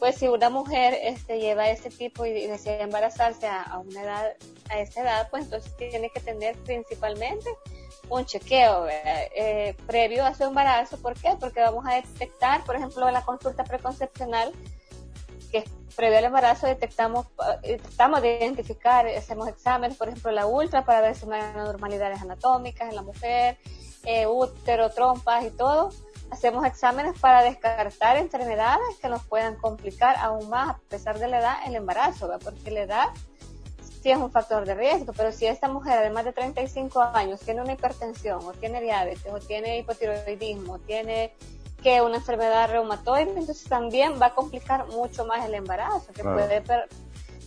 [0.00, 4.32] Pues si una mujer este, lleva ese tipo y desea embarazarse a, una edad,
[4.70, 7.48] a esa edad, pues entonces tiene que tener principalmente
[8.08, 10.96] un chequeo eh, previo a su embarazo.
[10.96, 11.36] ¿Por qué?
[11.38, 14.52] Porque vamos a detectar, por ejemplo, en la consulta preconcepcional,
[15.52, 17.26] que previo al embarazo detectamos,
[17.60, 22.88] tratamos de identificar, hacemos exámenes, por ejemplo, la ultra para ver si hay anormalidades anatómicas
[22.88, 23.58] en la mujer,
[24.04, 25.90] eh, útero, trompas y todo.
[26.30, 31.40] Hacemos exámenes para descartar enfermedades que nos puedan complicar aún más, a pesar de la
[31.40, 33.08] edad, el embarazo, porque la edad
[34.02, 37.60] sí es un factor de riesgo, pero si esta mujer, además de 35 años, tiene
[37.60, 41.34] una hipertensión, o tiene diabetes, o tiene hipotiroidismo, o tiene
[41.82, 46.62] que una enfermedad reumatoide, entonces también va a complicar mucho más el embarazo, que puede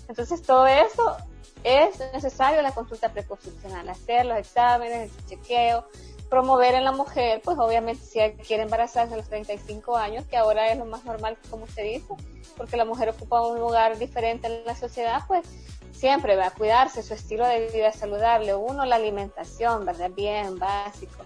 [0.07, 1.17] entonces todo eso
[1.63, 5.85] es necesario la consulta preconcepcional, hacer los exámenes, el chequeo,
[6.33, 10.71] promover en la mujer, pues obviamente si quiere embarazarse a los 35 años, que ahora
[10.71, 12.15] es lo más normal como se dice,
[12.57, 15.45] porque la mujer ocupa un lugar diferente en la sociedad, pues
[15.91, 20.09] siempre va a cuidarse su estilo de vida saludable, uno la alimentación, ¿verdad?
[20.09, 21.23] Bien básico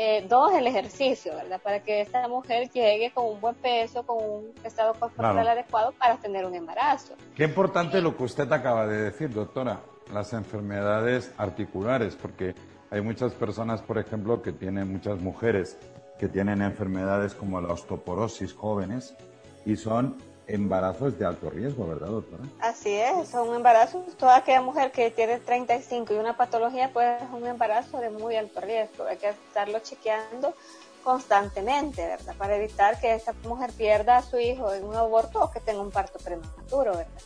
[0.00, 1.60] eh, dos, el ejercicio, ¿verdad?
[1.60, 6.16] Para que esta mujer llegue con un buen peso, con un estado corporal adecuado para
[6.16, 7.14] tener un embarazo.
[7.34, 9.80] Qué importante lo que usted acaba de decir, doctora,
[10.12, 12.54] las enfermedades articulares, porque
[12.90, 15.76] hay muchas personas, por ejemplo, que tienen, muchas mujeres
[16.18, 19.14] que tienen enfermedades como la osteoporosis jóvenes
[19.64, 22.44] y son embarazos de alto riesgo, ¿verdad, doctora?
[22.60, 24.16] Así es, son embarazos.
[24.16, 28.34] Toda aquella mujer que tiene 35 y una patología, pues es un embarazo de muy
[28.34, 29.04] alto riesgo.
[29.04, 30.54] Hay que estarlo chequeando
[31.04, 32.34] constantemente, ¿verdad?
[32.36, 35.80] Para evitar que esta mujer pierda a su hijo en un aborto o que tenga
[35.80, 37.22] un parto prematuro, ¿verdad?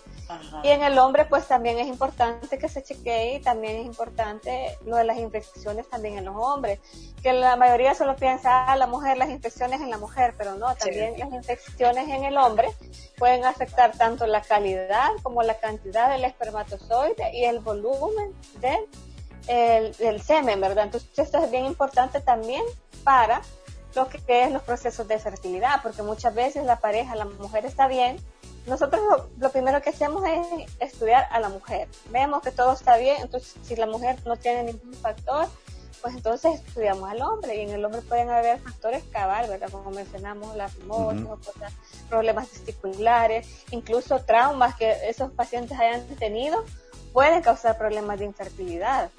[0.63, 4.79] Y en el hombre, pues también es importante que se chequee y también es importante
[4.87, 6.79] lo de las infecciones también en los hombres,
[7.23, 10.75] que la mayoría solo piensa, ah, la mujer, las infecciones en la mujer, pero no,
[10.75, 12.69] también las infecciones en el hombre
[13.19, 20.23] pueden afectar tanto la calidad como la cantidad del espermatozoide y el volumen del, del
[20.23, 20.85] semen, ¿verdad?
[20.85, 22.63] Entonces esto es bien importante también
[23.05, 23.43] para
[23.95, 27.89] lo que es los procesos de fertilidad, porque muchas veces la pareja, la mujer está
[27.89, 28.17] bien,
[28.66, 29.01] nosotros
[29.38, 31.88] lo, primero que hacemos es estudiar a la mujer.
[32.11, 35.48] Vemos que todo está bien, entonces si la mujer no tiene ningún factor,
[36.01, 39.70] pues entonces estudiamos al hombre y en el hombre pueden haber factores cabal, ¿verdad?
[39.70, 41.27] Como mencionamos, la fimosis,
[42.09, 46.64] problemas testiculares, incluso traumas que esos pacientes hayan tenido
[47.12, 49.11] pueden causar problemas de infertilidad.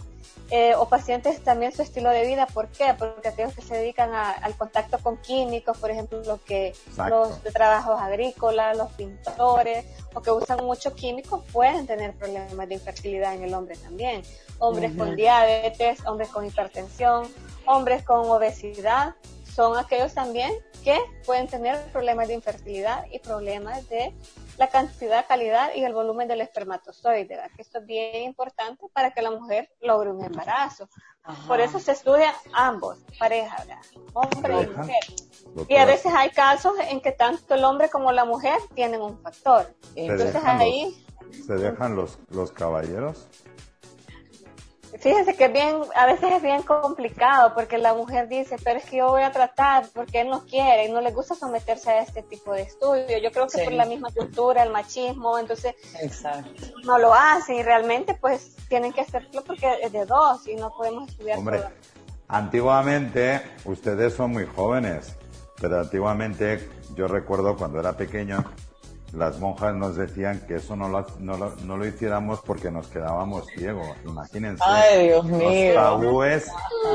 [0.50, 2.46] Eh, o pacientes también su estilo de vida.
[2.48, 2.94] ¿Por qué?
[2.98, 6.74] Porque aquellos que se dedican al contacto con químicos, por ejemplo, los que
[7.10, 12.76] los de trabajos agrícolas, los pintores, o que usan mucho químicos, pueden tener problemas de
[12.76, 14.22] infertilidad en el hombre también.
[14.60, 17.28] Hombres con diabetes, hombres con hipertensión,
[17.66, 19.16] hombres con obesidad,
[19.54, 20.52] son aquellos también
[20.84, 24.14] que pueden tener problemas de infertilidad y problemas de
[24.58, 29.22] la cantidad, calidad y el volumen del espermatozoide, que esto es bien importante para que
[29.22, 30.90] la mujer logre un embarazo.
[31.48, 33.64] Por eso se estudian ambos, pareja,
[34.14, 35.04] hombre y mujer.
[35.70, 39.20] Y a veces hay casos en que tanto el hombre como la mujer tienen un
[39.20, 39.74] factor.
[39.96, 41.06] Entonces ahí...
[41.48, 43.28] ¿Se dejan los, los caballeros?
[45.00, 48.98] Fíjense que bien, a veces es bien complicado porque la mujer dice, pero es que
[48.98, 52.22] yo voy a tratar porque él no quiere y no le gusta someterse a este
[52.22, 53.18] tipo de estudio.
[53.22, 55.74] Yo creo que por la misma cultura, el machismo, entonces
[56.84, 60.74] no lo hacen y realmente pues tienen que hacerlo porque es de dos y no
[60.76, 61.62] podemos estudiar Hombre,
[62.28, 65.16] Antiguamente, ustedes son muy jóvenes,
[65.62, 68.44] pero antiguamente yo recuerdo cuando era pequeño,
[69.14, 72.88] las monjas nos decían que eso no lo, no lo, no lo hiciéramos porque nos
[72.88, 73.88] quedábamos ciegos.
[74.06, 74.64] Imagínense.
[74.66, 75.74] Ay, Dios mío.
[75.74, 76.48] Los tabúes,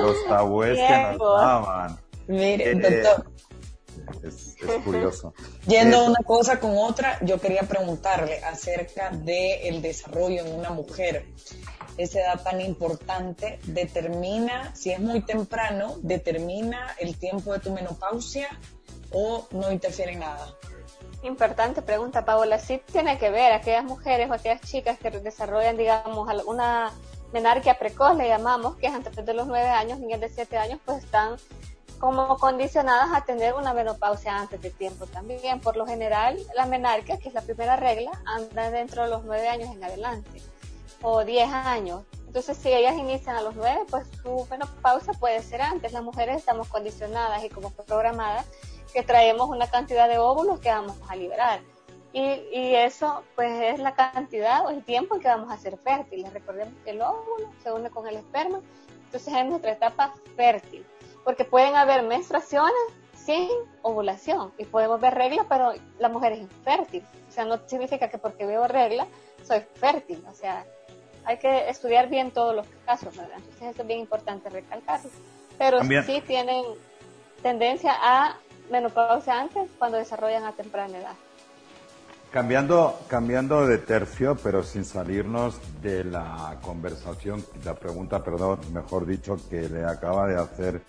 [0.02, 1.98] los tabúes que nos daban.
[2.26, 3.31] Mire, eh, doctor.
[4.22, 5.33] Es, es, curioso.
[5.66, 11.25] Yendo una cosa con otra, yo quería preguntarle acerca del desarrollo en una mujer.
[11.96, 18.48] Esa edad tan importante determina, si es muy temprano, determina el tiempo de tu menopausia
[19.12, 20.54] o no interfiere en nada.
[21.23, 22.59] Importante pregunta, Paola.
[22.59, 26.92] Sí tiene que ver aquellas mujeres o aquellas chicas que desarrollan, digamos, alguna
[27.33, 30.81] menarquia precoz, le llamamos, que es antes de los nueve años, niñas de siete años,
[30.85, 31.37] pues están
[31.99, 35.61] como condicionadas a tener una menopausia antes de tiempo también.
[35.61, 39.49] Por lo general, la menarquia, que es la primera regla, anda dentro de los nueve
[39.49, 40.40] años en adelante,
[41.03, 42.05] o diez años.
[42.29, 45.92] Entonces, si ellas inician a los nueve, pues su menopausia puede ser antes.
[45.92, 48.46] Las mujeres estamos condicionadas y como programadas
[48.92, 51.60] que traemos una cantidad de óvulos que vamos a liberar.
[52.12, 55.76] Y, y, eso pues es la cantidad o el tiempo en que vamos a ser
[55.76, 56.32] fértiles.
[56.32, 58.60] Recordemos que el óvulo se une con el esperma,
[59.04, 60.86] entonces es nuestra etapa fértil,
[61.22, 62.74] porque pueden haber menstruaciones
[63.14, 63.50] sin
[63.82, 67.04] ovulación y podemos ver reglas, pero la mujer es infértil.
[67.28, 69.06] O sea, no significa que porque veo regla
[69.44, 70.24] soy fértil.
[70.30, 70.64] O sea,
[71.24, 73.36] hay que estudiar bien todos los casos, ¿verdad?
[73.36, 75.10] Entonces eso es bien importante recalcarlo.
[75.58, 76.64] Pero sí tienen
[77.42, 78.38] tendencia a
[78.71, 81.14] menopausia antes cuando desarrollan a temprana edad.
[82.31, 89.37] Cambiando, cambiando de tercio, pero sin salirnos de la conversación, la pregunta, perdón, mejor dicho,
[89.48, 90.83] que le acaba de hacer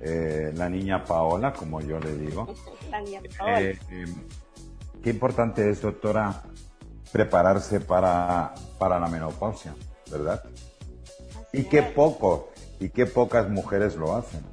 [0.00, 2.46] eh, la niña Paola, como yo le digo.
[2.90, 3.60] La niña Paola.
[3.60, 4.14] Eh, em,
[5.02, 6.42] qué importante es, doctora,
[7.12, 9.74] prepararse para, para la menopausia,
[10.10, 10.42] ¿verdad?
[11.56, 14.44] y qué poco, y qué pocas mujeres lo hacen.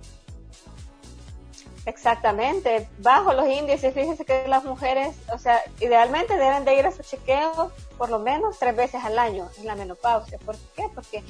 [1.86, 6.92] Exactamente, bajo los índices, fíjese que las mujeres, o sea, idealmente deben de ir a
[6.92, 10.38] su chequeo por lo menos tres veces al año en la menopausia.
[10.46, 10.90] ¿Por qué?
[10.96, 11.24] Porque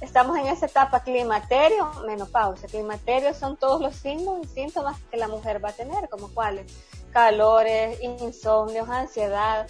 [0.00, 2.68] estamos en esa etapa climaterio, menopausia.
[2.68, 6.72] Climaterio son todos los signos y síntomas que la mujer va a tener, como cuáles,
[7.12, 9.66] calores, insomnios, ansiedad,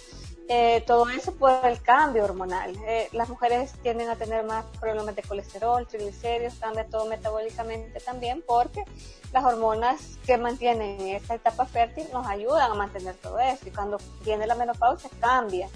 [0.51, 2.75] eh, todo eso por el cambio hormonal.
[2.87, 8.43] Eh, las mujeres tienden a tener más problemas de colesterol, triglicéridos, cambia todo metabólicamente también
[8.47, 8.83] porque
[9.31, 13.99] las hormonas que mantienen esta etapa fértil nos ayudan a mantener todo eso y cuando
[14.25, 15.69] viene la menopausia cambia.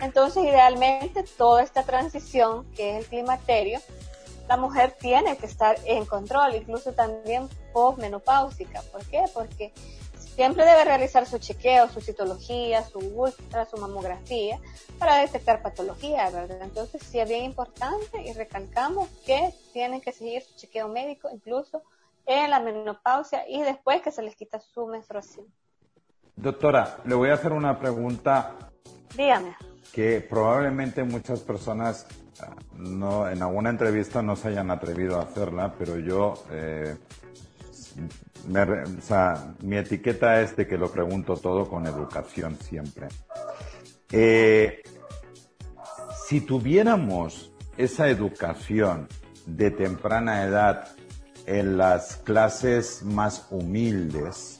[0.00, 3.78] Entonces, idealmente, toda esta transición que es el climaterio,
[4.48, 8.82] la mujer tiene que estar en control, incluso también postmenopáusica.
[8.90, 9.24] ¿Por qué?
[9.32, 9.72] Porque
[10.36, 14.60] Siempre debe realizar su chequeo, su citología, su ultra, su mamografía
[14.98, 16.60] para detectar patología, ¿verdad?
[16.60, 21.82] Entonces sí es bien importante y recalcamos que tienen que seguir su chequeo médico incluso
[22.26, 25.46] en la menopausia y después que se les quita su menstruación.
[26.34, 28.56] Doctora, le voy a hacer una pregunta.
[29.16, 29.56] Dígame.
[29.90, 32.06] Que probablemente muchas personas
[32.42, 36.94] ah, no, en alguna entrevista no se hayan atrevido a hacerla, pero yo eh,
[39.62, 43.08] mi etiqueta es de que lo pregunto todo con educación siempre.
[44.10, 44.82] Eh,
[46.26, 49.08] si tuviéramos esa educación
[49.46, 50.88] de temprana edad
[51.46, 54.58] en las clases más humildes,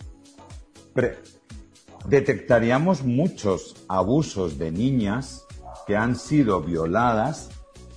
[2.08, 5.44] detectaríamos muchos abusos de niñas
[5.86, 7.50] que han sido violadas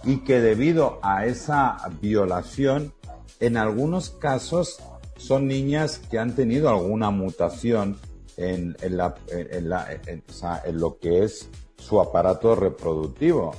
[0.03, 2.93] y que debido a esa violación,
[3.39, 4.79] en algunos casos
[5.19, 7.97] son niñas que han tenido alguna mutación
[8.37, 13.53] en, la, en, lo que es su aparato reproductivo.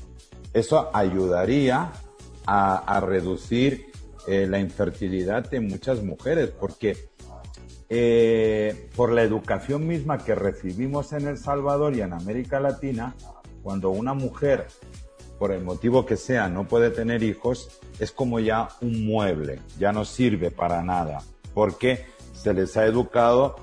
[0.55, 1.93] Eso ayudaría
[2.47, 3.93] a, reducir
[4.27, 6.97] eh, la infertilidad de muchas mujeres, porque
[7.89, 13.15] eh, por la educación misma que recibimos en El Salvador y en América Latina,
[13.63, 14.67] cuando una mujer,
[15.39, 19.93] por el motivo que sea, no puede tener hijos, es como ya un mueble, ya
[19.93, 21.23] no sirve para nada
[21.55, 23.57] porque se les ha educado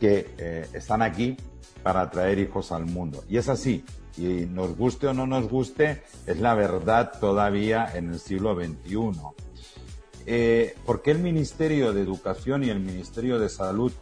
[0.00, 1.36] que eh, están aquí
[1.82, 3.24] para traer hijos al mundo.
[3.28, 3.84] Y es así,
[4.16, 9.12] y nos guste o no nos guste, es la verdad todavía en el siglo XXI.
[10.26, 13.92] Eh, ¿Por qué el Ministerio de Educación y el Ministerio de Salud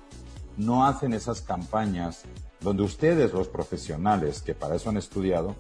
[0.56, 2.22] no hacen esas campañas
[2.60, 5.56] donde ustedes, los profesionales que para eso han estudiado,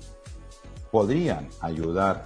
[0.92, 2.24] podrían ayudar,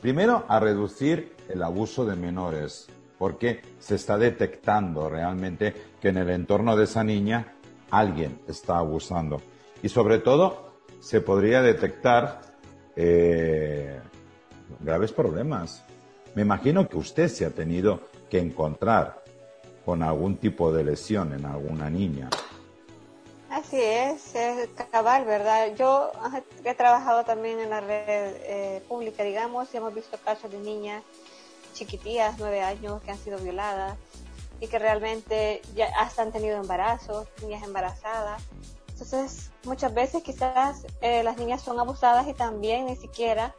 [0.00, 2.86] primero, a reducir el abuso de menores,
[3.18, 7.54] porque se está detectando realmente que en el entorno de esa niña
[7.90, 9.40] alguien está abusando.
[9.82, 12.40] Y sobre todo, se podría detectar
[12.96, 14.00] eh,
[14.80, 15.84] graves problemas.
[16.34, 18.00] Me imagino que usted se ha tenido
[18.30, 19.22] que encontrar
[19.84, 22.30] con algún tipo de lesión en alguna niña.
[23.50, 25.76] Así es, es cabal, ¿verdad?
[25.76, 26.10] Yo
[26.64, 31.04] he trabajado también en la red eh, pública, digamos, y hemos visto casos de niñas
[31.74, 33.98] chiquitillas, nueve años, que han sido violadas
[34.60, 38.42] y que realmente ya hasta han tenido embarazos, niñas embarazadas.
[38.88, 43.54] Entonces, muchas veces quizás eh, las niñas son abusadas y también ni siquiera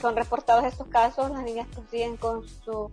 [0.00, 2.90] son reportados estos casos, las niñas siguen con su,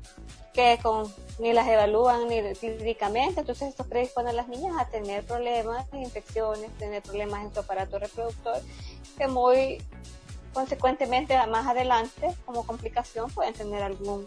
[0.53, 5.23] que con, ni las evalúan ni físicamente, entonces esto predispone a las niñas a tener
[5.25, 8.59] problemas, infecciones, tener problemas en su aparato reproductor,
[9.17, 9.77] que muy
[10.53, 14.25] consecuentemente más adelante como complicación pueden tener algún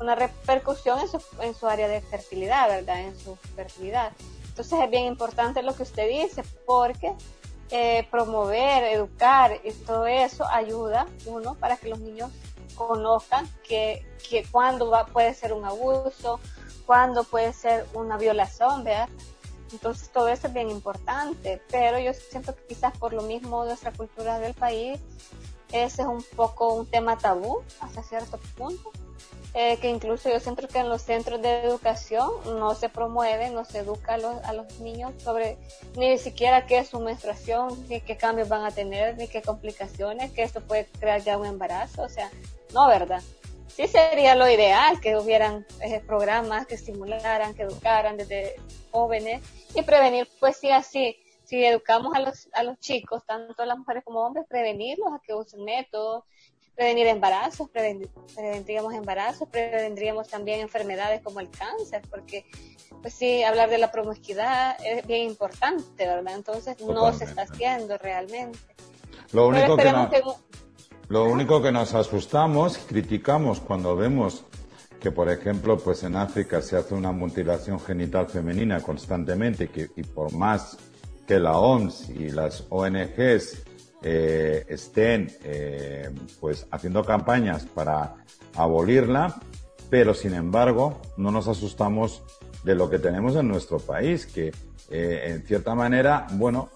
[0.00, 3.00] una repercusión en su, en su área de fertilidad, ¿verdad?
[3.00, 4.12] En su fertilidad.
[4.48, 7.14] Entonces es bien importante lo que usted dice, porque
[7.70, 12.30] eh, promover, educar y todo eso ayuda, uno, para que los niños
[12.74, 16.40] conozcan que, que cuándo va, puede ser un abuso,
[16.86, 19.08] cuándo puede ser una violación, ¿verdad?
[19.72, 23.92] Entonces todo eso es bien importante, pero yo siento que quizás por lo mismo nuestra
[23.92, 24.98] cultura del país,
[25.70, 28.90] ese es un poco un tema tabú hasta cierto punto.
[29.52, 33.64] Eh, que incluso yo siento que en los centros de educación no se promueve, no
[33.64, 35.58] se educa a los, a los niños sobre
[35.96, 40.30] ni siquiera qué es su menstruación, ni qué cambios van a tener, ni qué complicaciones,
[40.30, 42.30] que esto puede crear ya un embarazo, o sea,
[42.72, 43.22] no, ¿verdad?
[43.66, 48.54] Sí sería lo ideal que hubieran eh, programas que estimularan, que educaran desde
[48.92, 49.42] jóvenes
[49.74, 54.04] y prevenir, pues sí, así, si educamos a los, a los chicos, tanto las mujeres
[54.04, 56.22] como hombres, prevenirlos a que usen métodos,
[56.80, 62.46] prevenir embarazos, prevendríamos embarazos, prevendríamos también enfermedades como el cáncer, porque
[63.02, 66.36] pues sí, hablar de la promiscuidad es bien importante, ¿verdad?
[66.36, 68.58] Entonces no se está haciendo realmente.
[69.32, 69.92] Lo único que,
[71.08, 74.46] lo único que nos asustamos, criticamos cuando vemos
[75.00, 80.02] que, por ejemplo, pues en África se hace una mutilación genital femenina constantemente que, y
[80.02, 80.78] por más
[81.26, 83.69] que la OMS y las ONGs
[84.02, 86.08] eh, estén eh,
[86.40, 88.14] pues haciendo campañas para
[88.56, 89.38] abolirla,
[89.90, 92.22] pero sin embargo no nos asustamos
[92.64, 94.52] de lo que tenemos en nuestro país, que
[94.90, 96.70] eh, en cierta manera, bueno,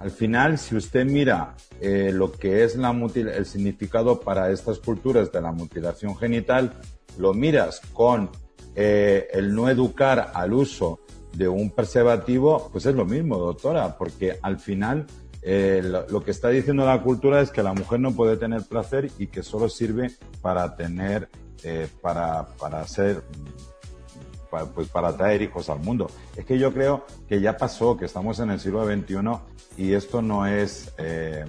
[0.00, 5.40] al final si usted mira lo que es la el significado para estas culturas de
[5.40, 6.72] la mutilación genital,
[7.18, 8.30] lo miras con
[8.74, 11.00] el no educar al uso
[11.32, 15.06] de un preservativo, pues es lo mismo, doctora, porque al final
[15.42, 19.10] eh, lo, que está diciendo la cultura es que la mujer no puede tener placer
[19.18, 20.10] y que solo sirve
[20.42, 21.28] para tener,
[21.62, 23.22] eh, para, para ser,
[24.50, 26.10] para, pues para traer hijos al mundo.
[26.36, 29.16] Es que yo creo que ya pasó, que estamos en el siglo XXI
[29.78, 31.44] y esto no es, eh,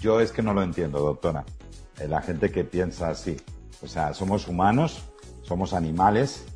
[0.00, 1.44] yo es que no lo entiendo, doctora.
[2.08, 3.36] la gente que piensa así.
[3.82, 5.04] O sea, somos humanos,
[5.42, 6.46] somos animales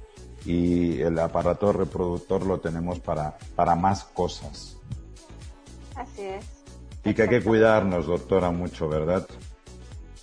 [0.44, 4.76] y el aparato reproductor lo tenemos para, para más cosas.
[5.94, 6.44] Así es.
[7.04, 9.26] Y que hay que cuidarnos, doctora, mucho, ¿verdad?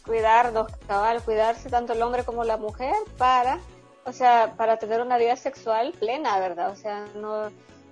[0.06, 3.60] Cuidarnos, cabal, cuidarse tanto el hombre como la mujer para,
[4.06, 6.72] o sea, para tener una vida sexual plena, ¿verdad?
[6.72, 7.48] O sea, no,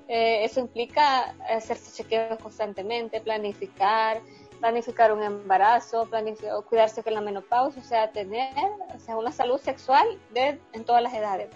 [0.07, 4.21] eh, eso implica hacerse chequeos constantemente, planificar,
[4.59, 8.53] planificar un embarazo, planificar, cuidarse con la menopausia, o sea, tener
[8.95, 11.49] o sea, una salud sexual de, en todas las edades.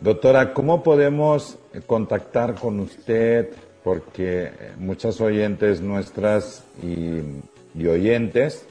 [0.00, 3.50] Doctora, ¿cómo podemos contactar con usted?
[3.82, 8.66] porque muchas oyentes nuestras y, oyentes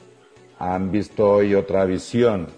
[0.58, 2.48] han visto hoy otra visión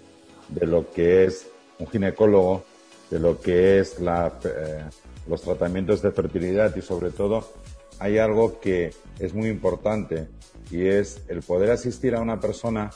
[0.49, 1.47] de lo que es
[1.79, 2.63] un ginecólogo,
[3.09, 4.83] de lo que es eh,
[5.27, 7.47] los tratamientos de fertilidad y sobre todo
[7.99, 10.27] hay algo que es muy importante
[10.69, 12.91] y es el poder asistir a una persona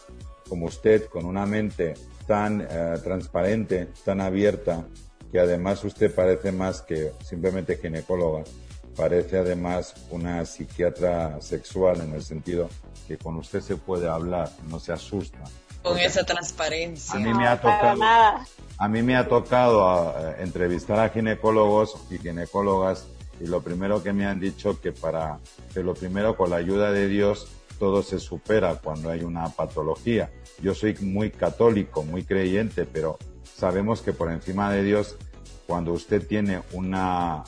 [0.50, 1.94] como usted con una mente
[2.28, 4.86] tan eh, transparente, tan abierta,
[5.32, 8.44] que además usted parece más que simplemente ginecóloga
[8.98, 12.68] parece además una psiquiatra sexual en el sentido
[13.08, 15.38] que con usted se puede hablar, no se asusta.
[15.84, 17.16] Con esa transparencia.
[17.16, 18.04] A mí me ha tocado,
[18.78, 23.08] a mí me ha tocado eh, entrevistar a ginecólogos y ginecólogas
[23.40, 25.38] y lo primero que me han dicho que para
[25.74, 27.48] que lo primero con la ayuda de Dios
[27.78, 30.32] todo se supera cuando hay una patología.
[30.60, 33.20] Yo soy muy católico, muy creyente, pero
[33.58, 35.18] sabemos que por encima de Dios,
[35.66, 37.44] cuando usted tiene una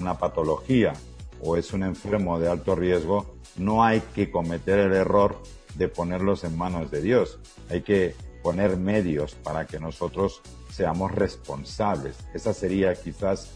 [0.00, 0.92] una patología
[1.40, 5.38] o es un enfermo de alto riesgo, no hay que cometer el error
[5.74, 7.38] de ponerlos en manos de Dios.
[7.70, 10.40] Hay que poner medios para que nosotros
[10.70, 12.16] seamos responsables.
[12.32, 13.52] Esa sería quizás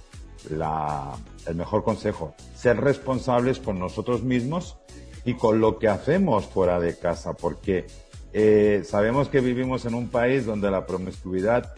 [0.51, 2.34] la, el mejor consejo.
[2.55, 4.76] Ser responsables con nosotros mismos
[5.24, 7.86] y con lo que hacemos fuera de casa, porque
[8.33, 11.74] eh, sabemos que vivimos en un país donde la promiscuidad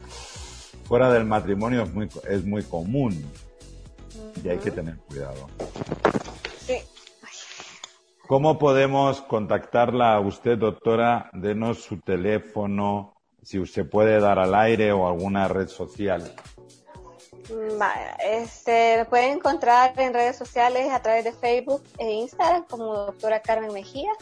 [0.85, 3.25] fuera del matrimonio es muy, es muy común
[4.43, 5.49] y hay que tener cuidado.
[6.67, 6.79] Sí.
[8.27, 11.31] ¿Cómo podemos contactarla a usted, doctora?
[11.33, 16.35] Denos su teléfono, si usted puede dar al aire o alguna red social.
[18.25, 23.73] Este, pueden encontrar en redes sociales a través de Facebook e Instagram como doctora Carmen
[23.73, 24.13] Mejía.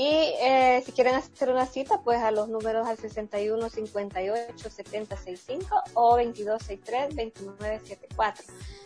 [0.00, 5.16] Y eh, si quieren hacer una cita, pues a los números al 61 58 70
[5.16, 8.44] 65 o 22 63 29 74.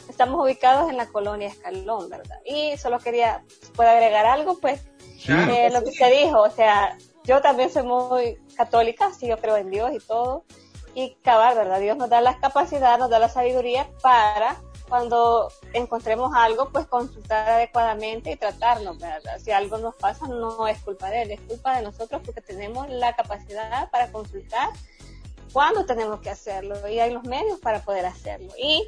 [0.08, 2.40] Estamos ubicados en la colonia Escalón, ¿verdad?
[2.46, 3.44] Y solo quería,
[3.76, 4.86] puedo agregar algo, pues
[5.28, 9.58] eh, lo que se dijo, o sea, yo también soy muy católica, sí, yo creo
[9.58, 10.46] en Dios y todo.
[10.94, 11.78] Y cabal, ¿verdad?
[11.78, 14.56] Dios nos da la capacidad, nos da la sabiduría para
[14.93, 19.38] cuando encontremos algo, pues consultar adecuadamente y tratarnos, ¿verdad?
[19.43, 22.90] Si algo nos pasa, no es culpa de él, es culpa de nosotros porque tenemos
[22.90, 24.68] la capacidad para consultar
[25.51, 28.53] cuándo tenemos que hacerlo y hay los medios para poder hacerlo.
[28.59, 28.86] Y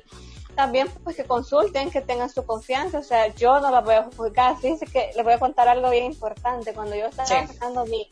[0.54, 4.10] también pues que consulten, que tengan su confianza, o sea, yo no la voy a
[4.14, 8.10] juzgar, fíjense que les voy a contar algo bien importante, cuando yo estaba sacando mi,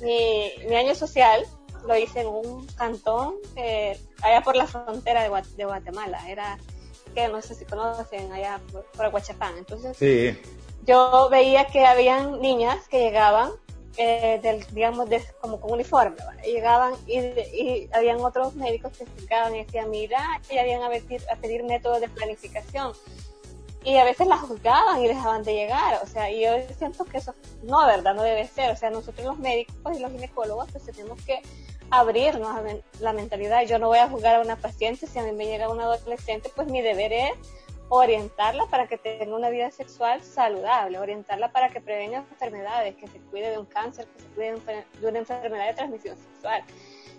[0.00, 1.44] mi, año social,
[1.86, 6.56] lo hice en un cantón eh, allá por la frontera de, de, Guatemala, era
[7.16, 10.38] que no sé si conocen allá por, por Aguachapán, entonces sí.
[10.84, 13.52] yo veía que habían niñas que llegaban
[13.96, 16.16] eh, del, digamos, de, como con uniforme.
[16.44, 21.22] llegaban y, y, habían otros médicos que explicaban y decían, mira, ya habían a pedir,
[21.32, 22.92] a pedir métodos de planificación.
[23.82, 26.00] Y a veces las juzgaban y dejaban de llegar.
[26.02, 28.14] O sea, y yo siento que eso no, ¿verdad?
[28.14, 28.70] No debe ser.
[28.72, 31.40] O sea, nosotros los médicos y los ginecólogos pues tenemos que
[31.90, 32.62] abrirnos a
[33.00, 33.64] la mentalidad.
[33.64, 36.50] Yo no voy a juzgar a una paciente si a mí me llega una adolescente,
[36.54, 37.32] pues mi deber es
[37.88, 43.18] orientarla para que tenga una vida sexual saludable, orientarla para que prevenga enfermedades, que se
[43.20, 44.54] cuide de un cáncer, que se cuide
[45.00, 46.62] de una enfermedad de transmisión sexual.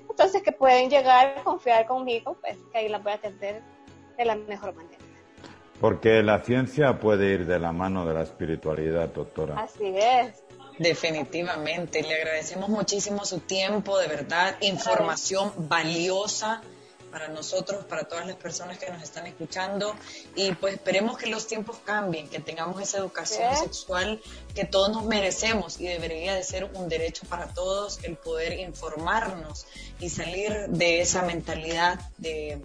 [0.10, 3.62] Entonces, que pueden llegar a confiar conmigo, pues que ahí la voy a atender
[4.18, 4.98] de la mejor manera.
[5.80, 9.60] Porque la ciencia puede ir de la mano de la espiritualidad, doctora.
[9.60, 10.44] Así es.
[10.78, 12.04] Definitivamente.
[12.04, 16.62] Le agradecemos muchísimo su tiempo, de verdad, información valiosa
[17.12, 19.96] para nosotros, para todas las personas que nos están escuchando
[20.36, 24.22] y pues esperemos que los tiempos cambien, que tengamos esa educación sexual
[24.58, 29.68] que todos nos merecemos y debería de ser un derecho para todos el poder informarnos
[30.00, 32.60] y salir de esa mentalidad de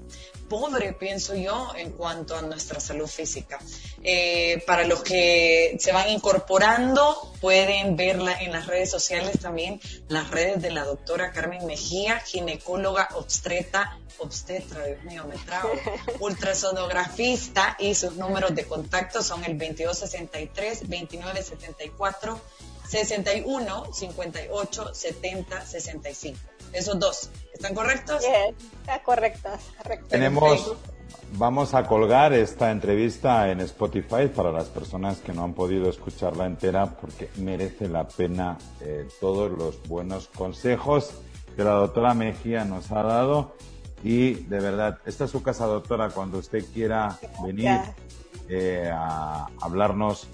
[0.49, 3.59] pobre, pienso yo, en cuanto a nuestra salud física.
[4.03, 10.30] Eh, para los que se van incorporando, pueden verla en las redes sociales también, las
[10.30, 15.72] redes de la doctora Carmen Mejía, ginecóloga obstetra, obstetra, Dios mío, me trago,
[16.20, 20.88] ultrasonografista y sus números de contacto son el 2263
[21.90, 22.40] 2974
[22.88, 26.38] 61 58 70 65.
[26.72, 28.22] Esos dos, ¿están correctos?
[28.22, 28.30] Sí,
[28.80, 29.50] está correcto,
[30.08, 30.74] Tenemos,
[31.34, 36.46] vamos a colgar esta entrevista en Spotify para las personas que no han podido escucharla
[36.46, 41.10] entera porque merece la pena eh, todos los buenos consejos
[41.54, 43.54] que la doctora Mejía nos ha dado.
[44.02, 47.80] Y de verdad, esta es su casa, doctora, cuando usted quiera venir
[48.48, 50.26] eh, a hablarnos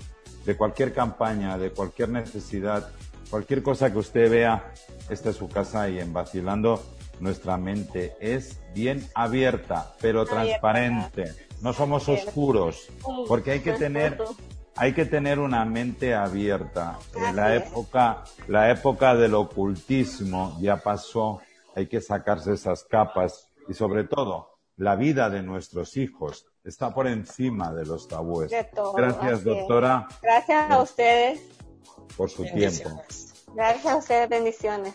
[0.49, 2.89] de cualquier campaña, de cualquier necesidad,
[3.29, 4.73] cualquier cosa que usted vea,
[5.11, 6.83] esta es su casa y en Vacilando
[7.21, 11.35] nuestra mente es bien abierta, pero transparente.
[11.61, 12.89] No somos oscuros,
[13.27, 14.17] porque hay que tener
[14.75, 16.99] hay que tener una mente abierta.
[17.15, 21.43] En la época, la época del ocultismo ya pasó.
[21.75, 27.07] Hay que sacarse esas capas y sobre todo la vida de nuestros hijos está por
[27.07, 28.51] encima de los tabúes.
[28.95, 30.07] Gracias, doctora.
[30.23, 31.41] Gracias a ustedes.
[32.17, 33.03] Por su tiempo.
[33.55, 34.95] Gracias a ustedes, bendiciones.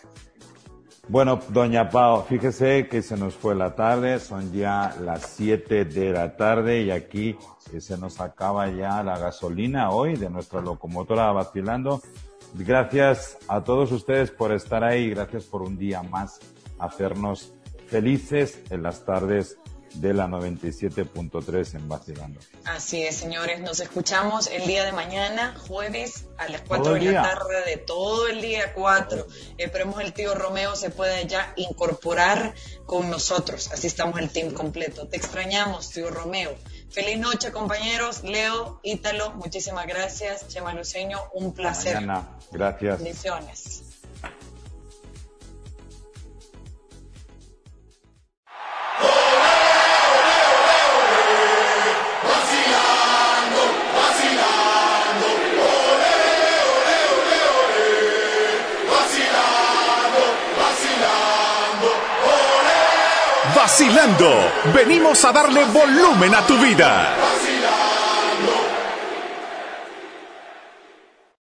[1.06, 6.12] Bueno, doña Pao, fíjese que se nos fue la tarde, son ya las 7 de
[6.12, 7.36] la tarde y aquí
[7.78, 12.00] se nos acaba ya la gasolina hoy de nuestra locomotora vacilando.
[12.54, 16.40] Gracias a todos ustedes por estar ahí, gracias por un día más
[16.78, 17.52] hacernos
[17.88, 19.58] felices en las tardes
[19.94, 22.40] de la 97.3 en Vacilando.
[22.64, 23.60] Así es, señores.
[23.60, 28.28] Nos escuchamos el día de mañana, jueves, a las 4 de la tarde, de todo
[28.28, 29.26] el día 4.
[29.58, 32.54] Esperemos el tío Romeo se pueda ya incorporar
[32.86, 33.70] con nosotros.
[33.72, 35.06] Así estamos el team completo.
[35.08, 36.54] Te extrañamos, tío Romeo.
[36.90, 38.22] Feliz noche, compañeros.
[38.24, 40.48] Leo, Ítalo, muchísimas gracias.
[40.48, 41.94] Chema Luceño, un placer.
[41.94, 42.28] Mañana.
[42.50, 42.98] Gracias.
[43.02, 43.93] Bendiciones.
[63.64, 64.30] Vacilando,
[64.74, 67.23] venimos a darle volumen a tu vida.